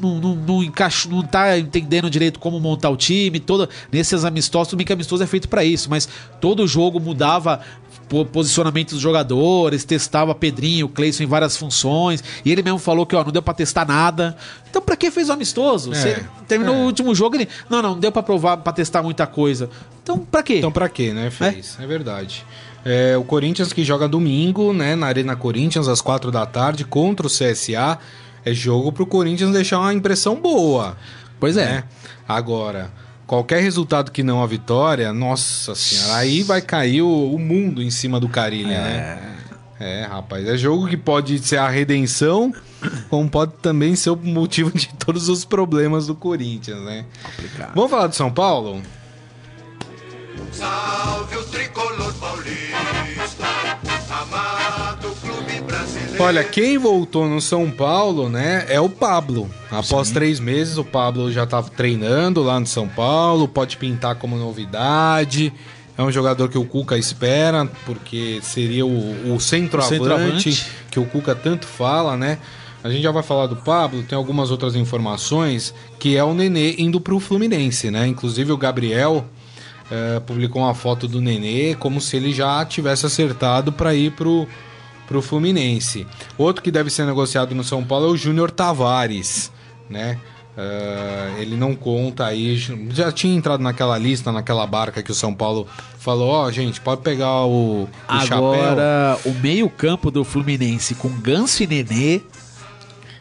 [0.01, 3.39] não, não, não, encaixo, não tá entendendo direito como montar o time.
[3.39, 6.07] Todo, nesses amistosos, tudo bem que amistoso é feito para isso, mas
[6.39, 7.61] todo jogo mudava
[8.31, 13.23] posicionamento dos jogadores, testava Pedrinho, Cleison em várias funções, e ele mesmo falou que ó,
[13.23, 14.35] não deu para testar nada.
[14.69, 15.93] Então para que fez o amistoso?
[15.93, 16.77] É, terminou é.
[16.79, 19.69] o último jogo ele, não, não, não deu para provar, para testar muita coisa.
[20.01, 20.57] Então para quê?
[20.57, 21.77] Então para quê, né, fez?
[21.79, 22.45] É, é verdade.
[22.83, 27.27] É, o Corinthians que joga domingo, né, na Arena Corinthians às quatro da tarde contra
[27.27, 27.99] o CSA.
[28.49, 30.97] É jogo pro Corinthians deixar uma impressão boa.
[31.39, 31.65] Pois é.
[31.65, 31.83] Né?
[32.27, 32.91] Agora,
[33.27, 37.91] qualquer resultado que não a vitória, nossa senhora, aí vai cair o, o mundo em
[37.91, 38.79] cima do Carilha, é.
[38.79, 39.35] né?
[39.79, 42.53] É, rapaz, é jogo que pode ser a redenção,
[43.09, 47.05] como pode também ser o motivo de todos os problemas do Corinthians, né?
[47.23, 47.71] Complicado.
[47.75, 48.81] Vamos falar do São Paulo?
[50.51, 52.68] Salve o tricolor paulista,
[56.21, 59.49] Olha, quem voltou no São Paulo, né, é o Pablo.
[59.71, 60.15] Após Sim.
[60.15, 65.53] três meses, o Pablo já estava treinando lá no São Paulo, pode pintar como novidade.
[65.97, 71.05] É um jogador que o Cuca espera, porque seria o, o centroavante, centroavante que o
[71.05, 72.37] Cuca tanto fala, né?
[72.83, 76.75] A gente já vai falar do Pablo, tem algumas outras informações, que é o Nenê
[76.77, 78.05] indo para o Fluminense, né?
[78.05, 79.25] Inclusive o Gabriel
[79.89, 84.45] é, publicou uma foto do Nenê como se ele já tivesse acertado para ir pro,
[85.09, 86.05] pro Fluminense.
[86.37, 89.51] Outro que deve ser negociado no São Paulo é o Júnior Tavares,
[89.89, 90.19] né?
[90.55, 92.57] Uh, ele não conta aí,
[92.91, 95.65] já tinha entrado naquela lista, naquela barca que o São Paulo
[95.97, 99.31] falou: Ó, oh, gente, pode pegar o, o Agora, chapéu.
[99.31, 102.21] o meio-campo do Fluminense com Ganso e Nenê.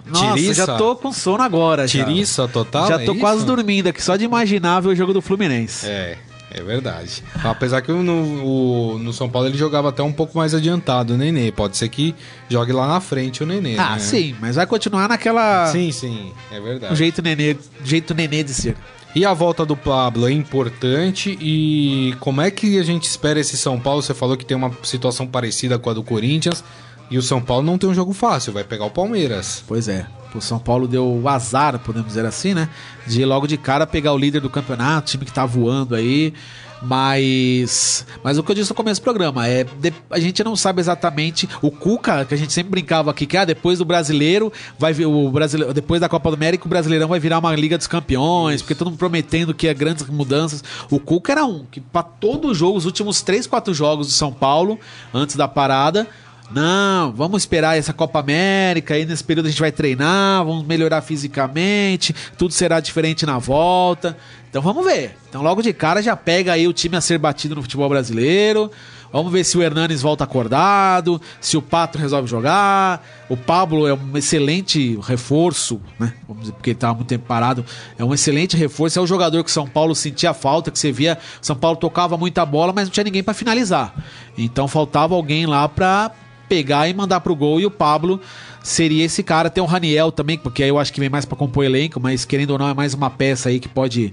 [0.05, 0.67] Nossa, Tiriça.
[0.67, 1.87] já tô com sono agora.
[1.87, 2.89] Tiriça total?
[2.89, 5.87] Já tô é quase dormindo aqui, só de imaginar ver o jogo do Fluminense.
[5.87, 6.19] É.
[6.51, 7.23] É verdade.
[7.45, 11.17] Apesar que no, o, no São Paulo ele jogava até um pouco mais adiantado o
[11.17, 11.53] Nenê.
[11.53, 12.15] Pode ser que
[12.49, 13.77] jogue lá na frente o Nenê.
[13.79, 13.99] Ah, né?
[13.99, 15.67] sim, mas vai continuar naquela.
[15.67, 16.93] Sim, sim, é verdade.
[16.93, 18.77] O jeito Nenê, jeito Nenê de ser.
[19.15, 23.57] E a volta do Pablo é importante e como é que a gente espera esse
[23.57, 24.03] São Paulo?
[24.03, 26.63] Você falou que tem uma situação parecida com a do Corinthians
[27.11, 29.65] e o São Paulo não tem um jogo fácil, vai pegar o Palmeiras.
[29.67, 30.07] Pois é.
[30.35, 32.69] O São Paulo deu o azar, podemos dizer assim, né?
[33.07, 36.33] De logo de cara pegar o líder do campeonato, time que tá voando aí.
[36.81, 38.07] Mas.
[38.23, 39.65] Mas o que eu disse no começo do programa é.
[39.65, 41.49] de- a gente não sabe exatamente.
[41.63, 45.07] O Cuca, que a gente sempre brincava aqui, que ah, depois do brasileiro, vai vir
[45.07, 45.73] o brasileiro.
[45.75, 48.89] Depois da Copa do América, o brasileirão vai virar uma Liga dos Campeões, porque todo
[48.91, 50.63] mundo prometendo que é grandes mudanças.
[50.91, 54.33] O Cuca era um, que pra todo jogo, os últimos 3, 4 jogos do São
[54.33, 54.79] Paulo,
[55.13, 56.07] antes da parada.
[56.51, 61.03] Não, vamos esperar essa Copa América, aí nesse período a gente vai treinar, vamos melhorar
[61.03, 64.17] fisicamente, tudo será diferente na volta.
[64.49, 65.15] Então vamos ver.
[65.29, 68.71] Então logo de cara já pega aí o time a ser batido no futebol brasileiro.
[69.13, 73.07] Vamos ver se o Hernanes volta acordado, se o Pato resolve jogar.
[73.29, 76.15] O Pablo é um excelente reforço, né?
[76.27, 77.65] Vamos dizer, porque ele estava muito tempo parado.
[77.99, 78.99] É um excelente reforço.
[78.99, 81.19] É o jogador que o São Paulo sentia falta, que você via.
[81.41, 83.95] São Paulo tocava muita bola, mas não tinha ninguém para finalizar.
[84.37, 86.11] Então faltava alguém lá para
[86.49, 87.61] pegar e mandar pro gol.
[87.61, 88.21] E o Pablo
[88.63, 89.51] seria esse cara.
[89.51, 92.25] Tem o Raniel também, porque aí eu acho que vem mais para compor elenco, mas
[92.25, 94.13] querendo ou não, é mais uma peça aí que pode,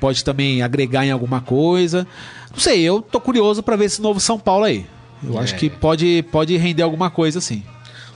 [0.00, 2.06] pode também agregar em alguma coisa.
[2.50, 4.84] Não sei, eu tô curioso para ver esse novo São Paulo aí.
[5.22, 5.42] Eu É.
[5.42, 7.62] acho que pode, pode render alguma coisa assim.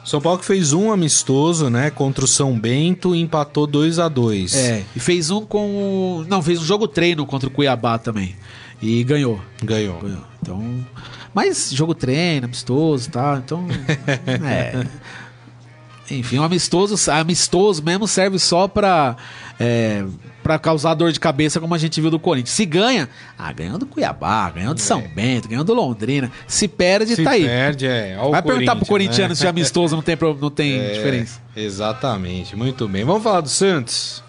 [0.05, 4.09] São Paulo que fez um amistoso, né, contra o São Bento e empatou 2 a
[4.09, 6.25] 2 É, e fez um com.
[6.29, 8.35] Não, fez um jogo treino contra o Cuiabá também.
[8.83, 9.41] E ganhou.
[9.63, 10.01] Ganhou.
[10.01, 10.25] Ganhou.
[10.43, 10.87] Então.
[11.35, 13.37] Mas jogo treino, amistoso e tal.
[13.39, 13.67] Então.
[14.47, 14.85] é.
[16.11, 19.17] Enfim, um amistoso, amistoso mesmo serve só pra.
[19.59, 20.05] É,
[20.43, 22.55] pra causar dor de cabeça, como a gente viu do Corinthians.
[22.55, 23.09] Se ganha,
[23.39, 26.31] ah, ganhou do Cuiabá, ganhou de São Bento, ganhou do Londrina.
[26.49, 27.17] Se perde, É.
[27.17, 27.45] Se tá aí.
[27.45, 28.19] perde, é.
[28.21, 29.35] O Vai perguntar pro Corinthians, corintiano né?
[29.37, 31.41] se é amistoso não tem, não tem É, diferença.
[31.57, 33.05] Exatamente, muito bem.
[33.05, 34.23] Vamos falar do Santos?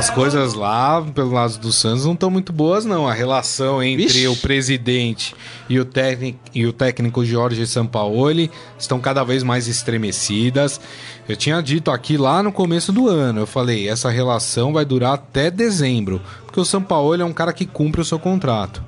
[0.00, 3.06] As coisas lá, pelo lado do Santos, não estão muito boas, não.
[3.06, 5.34] A relação entre o presidente
[5.68, 10.80] e o, técnico, e o técnico Jorge Sampaoli estão cada vez mais estremecidas.
[11.28, 15.12] Eu tinha dito aqui lá no começo do ano, eu falei, essa relação vai durar
[15.12, 18.82] até dezembro, porque o Sampaoli é um cara que cumpre o seu contrato.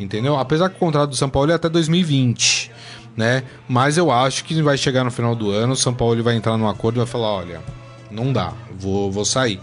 [0.00, 0.34] Entendeu?
[0.38, 2.72] Apesar que o contrato do São Paulo é até 2020,
[3.14, 3.42] né?
[3.68, 6.56] Mas eu acho que vai chegar no final do ano, o São Paulo vai entrar
[6.56, 7.60] num acordo e vai falar, olha,
[8.10, 9.60] não dá, vou, vou sair.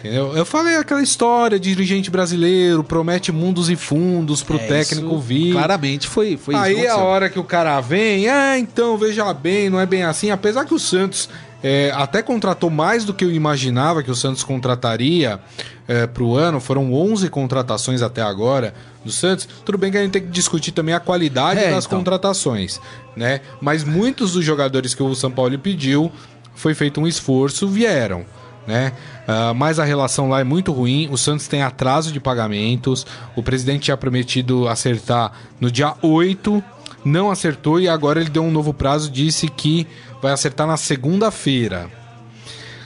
[0.00, 0.34] Entendeu?
[0.34, 5.52] Eu falei aquela história de dirigente brasileiro, promete mundos e fundos pro É, técnico vir.
[5.52, 9.78] Claramente foi, foi Aí a hora que o cara vem, ah, então, veja bem, não
[9.78, 10.30] é bem assim.
[10.30, 11.28] Apesar que o Santos
[11.62, 15.38] é, até contratou mais do que eu imaginava que o Santos contrataria
[15.86, 18.72] é, pro ano, foram 11 contratações até agora
[19.04, 19.46] do Santos.
[19.66, 21.98] Tudo bem que a gente tem que discutir também a qualidade É, das então.
[21.98, 22.80] contratações,
[23.14, 23.42] né?
[23.60, 26.10] Mas muitos dos jogadores que o São Paulo pediu,
[26.54, 28.24] foi feito um esforço, vieram.
[28.70, 28.92] Né?
[29.26, 31.08] Ah, mas a relação lá é muito ruim.
[31.10, 33.04] O Santos tem atraso de pagamentos.
[33.34, 36.62] O presidente tinha prometido acertar no dia 8,
[37.04, 39.10] não acertou e agora ele deu um novo prazo.
[39.10, 39.88] Disse que
[40.22, 41.90] vai acertar na segunda-feira.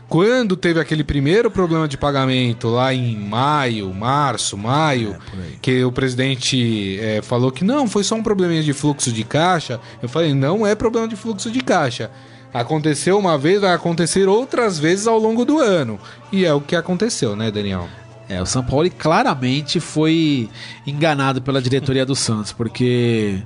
[0.09, 5.17] Quando teve aquele primeiro problema de pagamento lá em maio, março, maio,
[5.61, 9.81] que o presidente eh, falou que não, foi só um probleminha de fluxo de caixa.
[10.03, 12.11] Eu falei, não é problema de fluxo de caixa.
[12.55, 15.99] Aconteceu uma vez, vai acontecer outras vezes ao longo do ano.
[16.31, 17.89] E é o que aconteceu, né, Daniel?
[18.29, 20.49] É, o São Paulo claramente foi
[20.87, 23.43] enganado pela diretoria do Santos, porque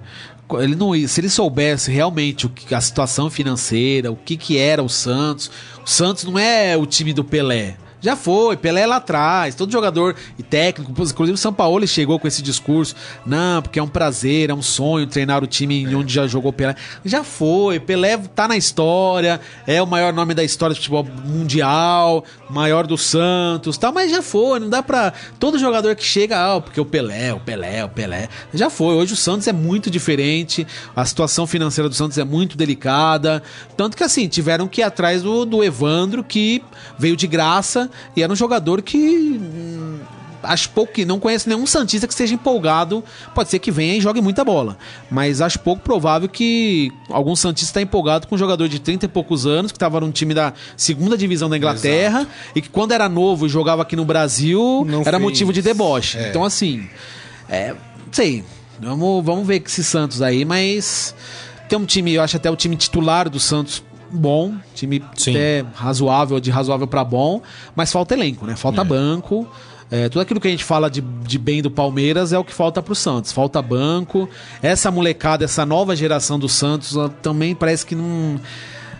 [0.61, 4.83] ele não, se ele soubesse realmente o que, a situação financeira, o que, que era
[4.83, 5.51] o Santos,
[5.83, 7.77] o Santos não é o time do Pelé.
[8.01, 12.19] Já foi, Pelé é lá atrás, todo jogador e técnico, inclusive o São Paulo chegou
[12.19, 12.95] com esse discurso,
[13.27, 16.53] não, porque é um prazer, é um sonho treinar o time em onde já jogou
[16.53, 16.77] Pelé.
[17.05, 22.25] Já foi, Pelé tá na história, é o maior nome da história do futebol mundial,
[22.51, 26.61] maior do Santos, tal, mas já foi, não dá pra todo jogador que chega, ah,
[26.61, 28.95] porque o Pelé, o Pelé, o Pelé, já foi.
[28.95, 33.43] Hoje o Santos é muito diferente, a situação financeira do Santos é muito delicada,
[33.77, 36.63] tanto que assim, tiveram que ir atrás do, do Evandro, que
[36.99, 39.39] veio de graça e era um jogador que
[40.43, 43.03] acho pouco que não conhece nenhum Santista que esteja empolgado.
[43.35, 44.77] Pode ser que venha e jogue muita bola.
[45.11, 49.09] Mas acho pouco provável que algum Santista está empolgado com um jogador de 30 e
[49.09, 53.09] poucos anos, que estava num time da segunda divisão da Inglaterra, e que quando era
[53.09, 55.23] novo e jogava aqui no Brasil, Não era fez.
[55.23, 56.19] motivo de deboche.
[56.19, 56.29] É.
[56.31, 56.89] Então, assim,
[57.49, 58.45] é, não sei.
[58.81, 61.15] Vamos, vamos ver com esses Santos aí, mas
[61.69, 65.33] tem um time, eu acho até o time titular do Santos bom, time Sim.
[65.33, 67.43] até razoável, de razoável pra bom,
[67.77, 68.57] mas falta elenco, né?
[68.57, 69.47] Falta banco.
[69.91, 72.53] É, tudo aquilo que a gente fala de, de bem do Palmeiras é o que
[72.53, 73.33] falta pro Santos.
[73.33, 74.29] Falta banco.
[74.63, 78.39] Essa molecada, essa nova geração do Santos também parece que não.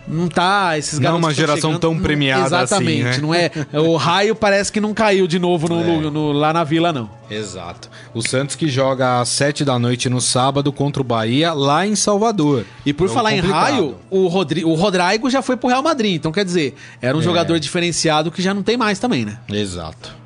[0.07, 3.19] não tá esses Não é uma geração chegando, tão premiada assim, Exatamente, né?
[3.21, 3.51] não é.
[3.79, 5.85] O raio parece que não caiu de novo no, É.
[6.01, 7.11] no- no- lá na vila, não.
[7.31, 7.91] Exato.
[8.15, 11.95] O Santos que joga às 7 da noite no sábado contra o Bahia, lá em
[11.95, 12.65] Salvador.
[12.87, 13.63] E por Jogo falar em complicado.
[13.73, 16.15] raio, o, Rodri, o Rodrigo já foi pro Real Madrid.
[16.15, 17.23] Então, quer dizer, era um É.
[17.25, 19.39] jogador diferenciado que já não tem mais também, né?
[19.51, 20.17] Exato.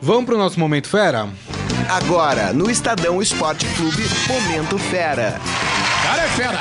[0.00, 1.28] Vamos pro nosso Momento Fera?
[1.88, 5.40] Agora, no Estadão Esporte Clube, Momento Fera.
[6.02, 6.58] Cara é fera!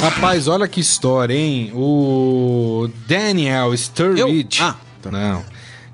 [0.00, 1.70] Rapaz, olha que história, hein?
[1.74, 4.60] O Daniel Sturridge.
[4.60, 4.66] Eu?
[4.66, 4.76] Ah,
[5.10, 5.44] Não.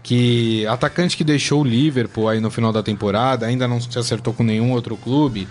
[0.03, 4.33] Que atacante que deixou o Liverpool aí no final da temporada, ainda não se acertou
[4.33, 5.47] com nenhum outro clube.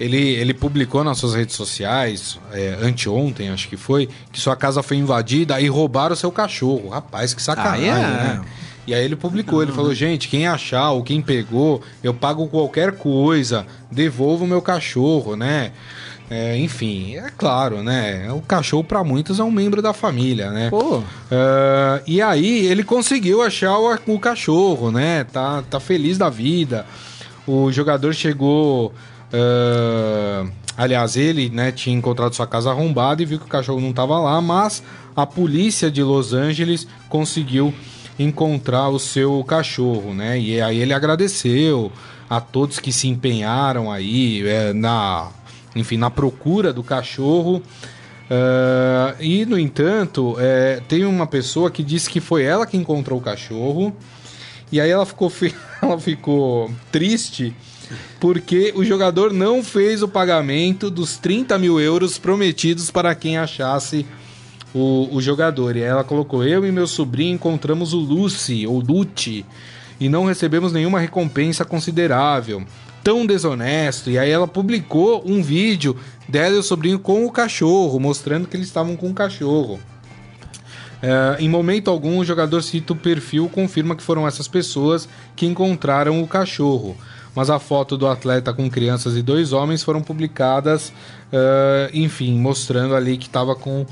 [0.00, 4.82] Ele, ele publicou nas suas redes sociais, é, anteontem, acho que foi, que sua casa
[4.82, 6.88] foi invadida e roubaram o seu cachorro.
[6.88, 8.00] Rapaz, que sacanagem, Ah, é?
[8.02, 8.40] né?
[8.86, 12.92] E aí ele publicou, ele falou, gente, quem achar ou quem pegou, eu pago qualquer
[12.92, 15.72] coisa, devolvo o meu cachorro, né?
[16.30, 18.32] É, enfim, é claro, né?
[18.32, 20.70] O cachorro para muitos é um membro da família, né?
[20.70, 21.02] Pô.
[21.30, 25.24] É, e aí ele conseguiu achar o, o cachorro, né?
[25.24, 26.86] Tá, tá feliz da vida.
[27.46, 28.92] O jogador chegou.
[29.32, 33.90] é, aliás, ele né, tinha encontrado sua casa arrombada e viu que o cachorro não
[33.90, 34.82] estava lá, mas
[35.14, 37.72] a polícia de Los Angeles conseguiu
[38.18, 40.38] encontrar o seu cachorro, né?
[40.38, 41.90] E aí ele agradeceu
[42.28, 45.30] a todos que se empenharam aí é, na,
[45.74, 47.62] enfim, na procura do cachorro.
[48.30, 53.18] É, e, no entanto, é, tem uma pessoa que disse que foi ela que encontrou
[53.18, 53.94] o cachorro.
[54.72, 55.32] E aí ela ficou,
[55.82, 57.54] ela ficou triste
[58.18, 64.06] porque o jogador não fez o pagamento dos 30 mil euros prometidos para quem achasse
[64.74, 65.76] o jogador.
[65.76, 69.46] E ela colocou: Eu e meu sobrinho encontramos o Lucy, ou Lute,
[70.00, 72.64] e não recebemos nenhuma recompensa considerável.
[73.02, 74.10] Tão desonesto.
[74.10, 75.96] E aí ela publicou um vídeo
[76.28, 79.78] dela e o sobrinho com o cachorro, mostrando que eles estavam com o cachorro.
[81.02, 85.06] É, em momento algum, o jogador cita o perfil confirma que foram essas pessoas
[85.36, 86.96] que encontraram o cachorro.
[87.34, 90.92] Mas a foto do atleta com crianças e dois homens foram publicadas,
[91.30, 93.84] é, enfim, mostrando ali que estava com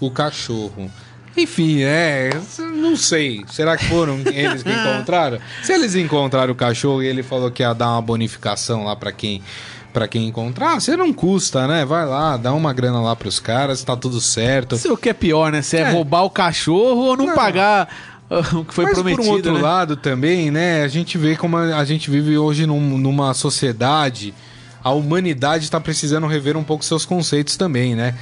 [0.00, 0.90] o cachorro.
[1.36, 2.30] Enfim, é.
[2.74, 3.44] Não sei.
[3.50, 5.38] Será que foram eles que encontraram?
[5.62, 9.12] Se eles encontraram o cachorro e ele falou que ia dar uma bonificação lá pra
[9.12, 9.42] quem
[9.92, 11.82] para quem encontrar, você não custa, né?
[11.86, 14.76] Vai lá, dá uma grana lá pros caras, tá tudo certo.
[14.76, 15.62] Sei o que é pior, né?
[15.62, 15.90] Se é, É.
[15.90, 17.34] roubar o cachorro ou não, Não.
[17.34, 17.88] pagar
[18.30, 19.22] uh, o que foi Mas prometido.
[19.22, 19.60] por um outro né?
[19.62, 20.82] lado também, né?
[20.82, 24.34] A gente vê como a, a gente vive hoje num- numa sociedade,
[24.84, 28.14] a humanidade está precisando rever um pouco seus conceitos também, né?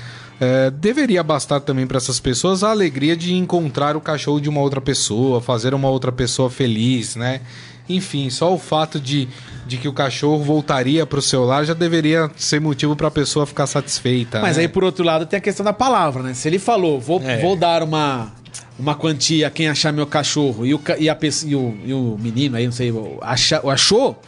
[0.45, 4.61] É, deveria bastar também para essas pessoas a alegria de encontrar o cachorro de uma
[4.61, 7.41] outra pessoa, fazer uma outra pessoa feliz, né?
[7.89, 9.29] Enfim, só o fato de,
[9.67, 13.11] de que o cachorro voltaria para o seu lar já deveria ser motivo para a
[13.11, 14.41] pessoa ficar satisfeita.
[14.41, 14.63] Mas né?
[14.63, 16.35] aí, por outro lado, tem a questão da palavra, né?
[16.35, 17.41] Se ele falou, vou, É.
[17.41, 18.33] vou dar uma,
[18.79, 22.19] uma quantia a quem achar meu cachorro e o, e a, e o, e o
[22.19, 24.21] menino aí, não sei, acha, achou,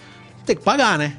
[0.44, 1.14] tem que pagar, né?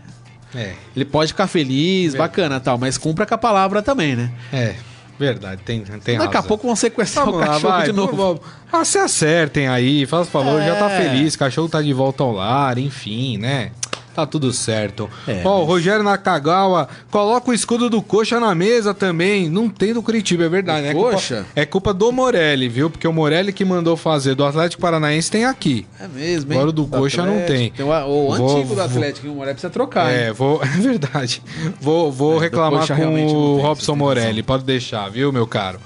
[0.56, 4.32] É, Ele pode ficar feliz, bacana tal, mas cumpra com a palavra também, né?
[4.54, 4.76] é,
[5.20, 6.43] verdade, tem, tem Daqui a razão.
[6.47, 8.15] pouco vão sequestrar Vamos o lá, cachorro vai, de novo.
[8.15, 8.41] vamos-
[8.72, 11.01] Ah, se acertem aí, faz favor, já tá É.
[11.01, 13.72] feliz, cachorro tá de volta ao lar, enfim, né?
[14.18, 15.07] Tá tudo certo.
[15.28, 19.47] É, Ó, o Rogério Nakagawa, coloca o escudo do Coxa na mesa também.
[19.47, 20.80] Não tem do Curitiba, é verdade.
[20.80, 20.89] Do né?
[20.89, 21.45] É culpa- Coxa?
[21.55, 22.89] É culpa do Morelli, viu?
[22.89, 25.86] Porque o Morelli que mandou fazer do Atlético Paranaense tem aqui.
[25.99, 27.70] É mesmo, Agora o do Coxa não tem.
[27.70, 30.11] Tem o, o Vou- antigo do vou- Atlético, que o Moré precisa trocar.
[30.11, 30.18] hein?
[30.20, 31.43] É, vou, é verdade.
[31.80, 34.41] Vou, vou É, do reclamar com o Robson Morelli.
[34.41, 35.80] Pode deixar, viu, meu caro?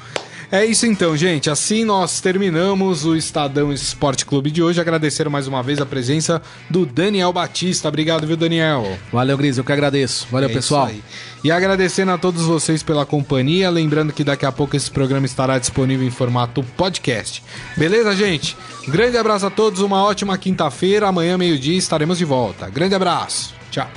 [0.54, 1.50] É isso então, gente.
[1.50, 4.82] Assim nós terminamos o Estadão Esporte Clube de hoje.
[4.82, 7.88] Agradecer mais uma vez a presença do Daniel Batista.
[7.88, 8.98] Obrigado, viu, Daniel?
[9.14, 10.28] Valeu, Gris, eu que agradeço.
[10.30, 10.88] Valeu, É pessoal.
[10.88, 11.04] isso aí.
[11.46, 13.70] E agradecendo a todos vocês pela companhia.
[13.70, 17.42] Lembrando que daqui a pouco esse programa estará disponível em formato podcast.
[17.78, 18.58] Beleza, gente?
[18.90, 19.80] Grande abraço a todos.
[19.80, 21.08] Uma ótima quinta-feira.
[21.08, 22.70] Amanhã, meio-dia, estaremos de volta.
[22.70, 23.56] Grande abraço.
[23.72, 23.90] Tchau.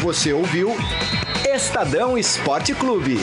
[0.00, 0.74] Você ouviu
[1.54, 3.20] Estadão Esporte Clube.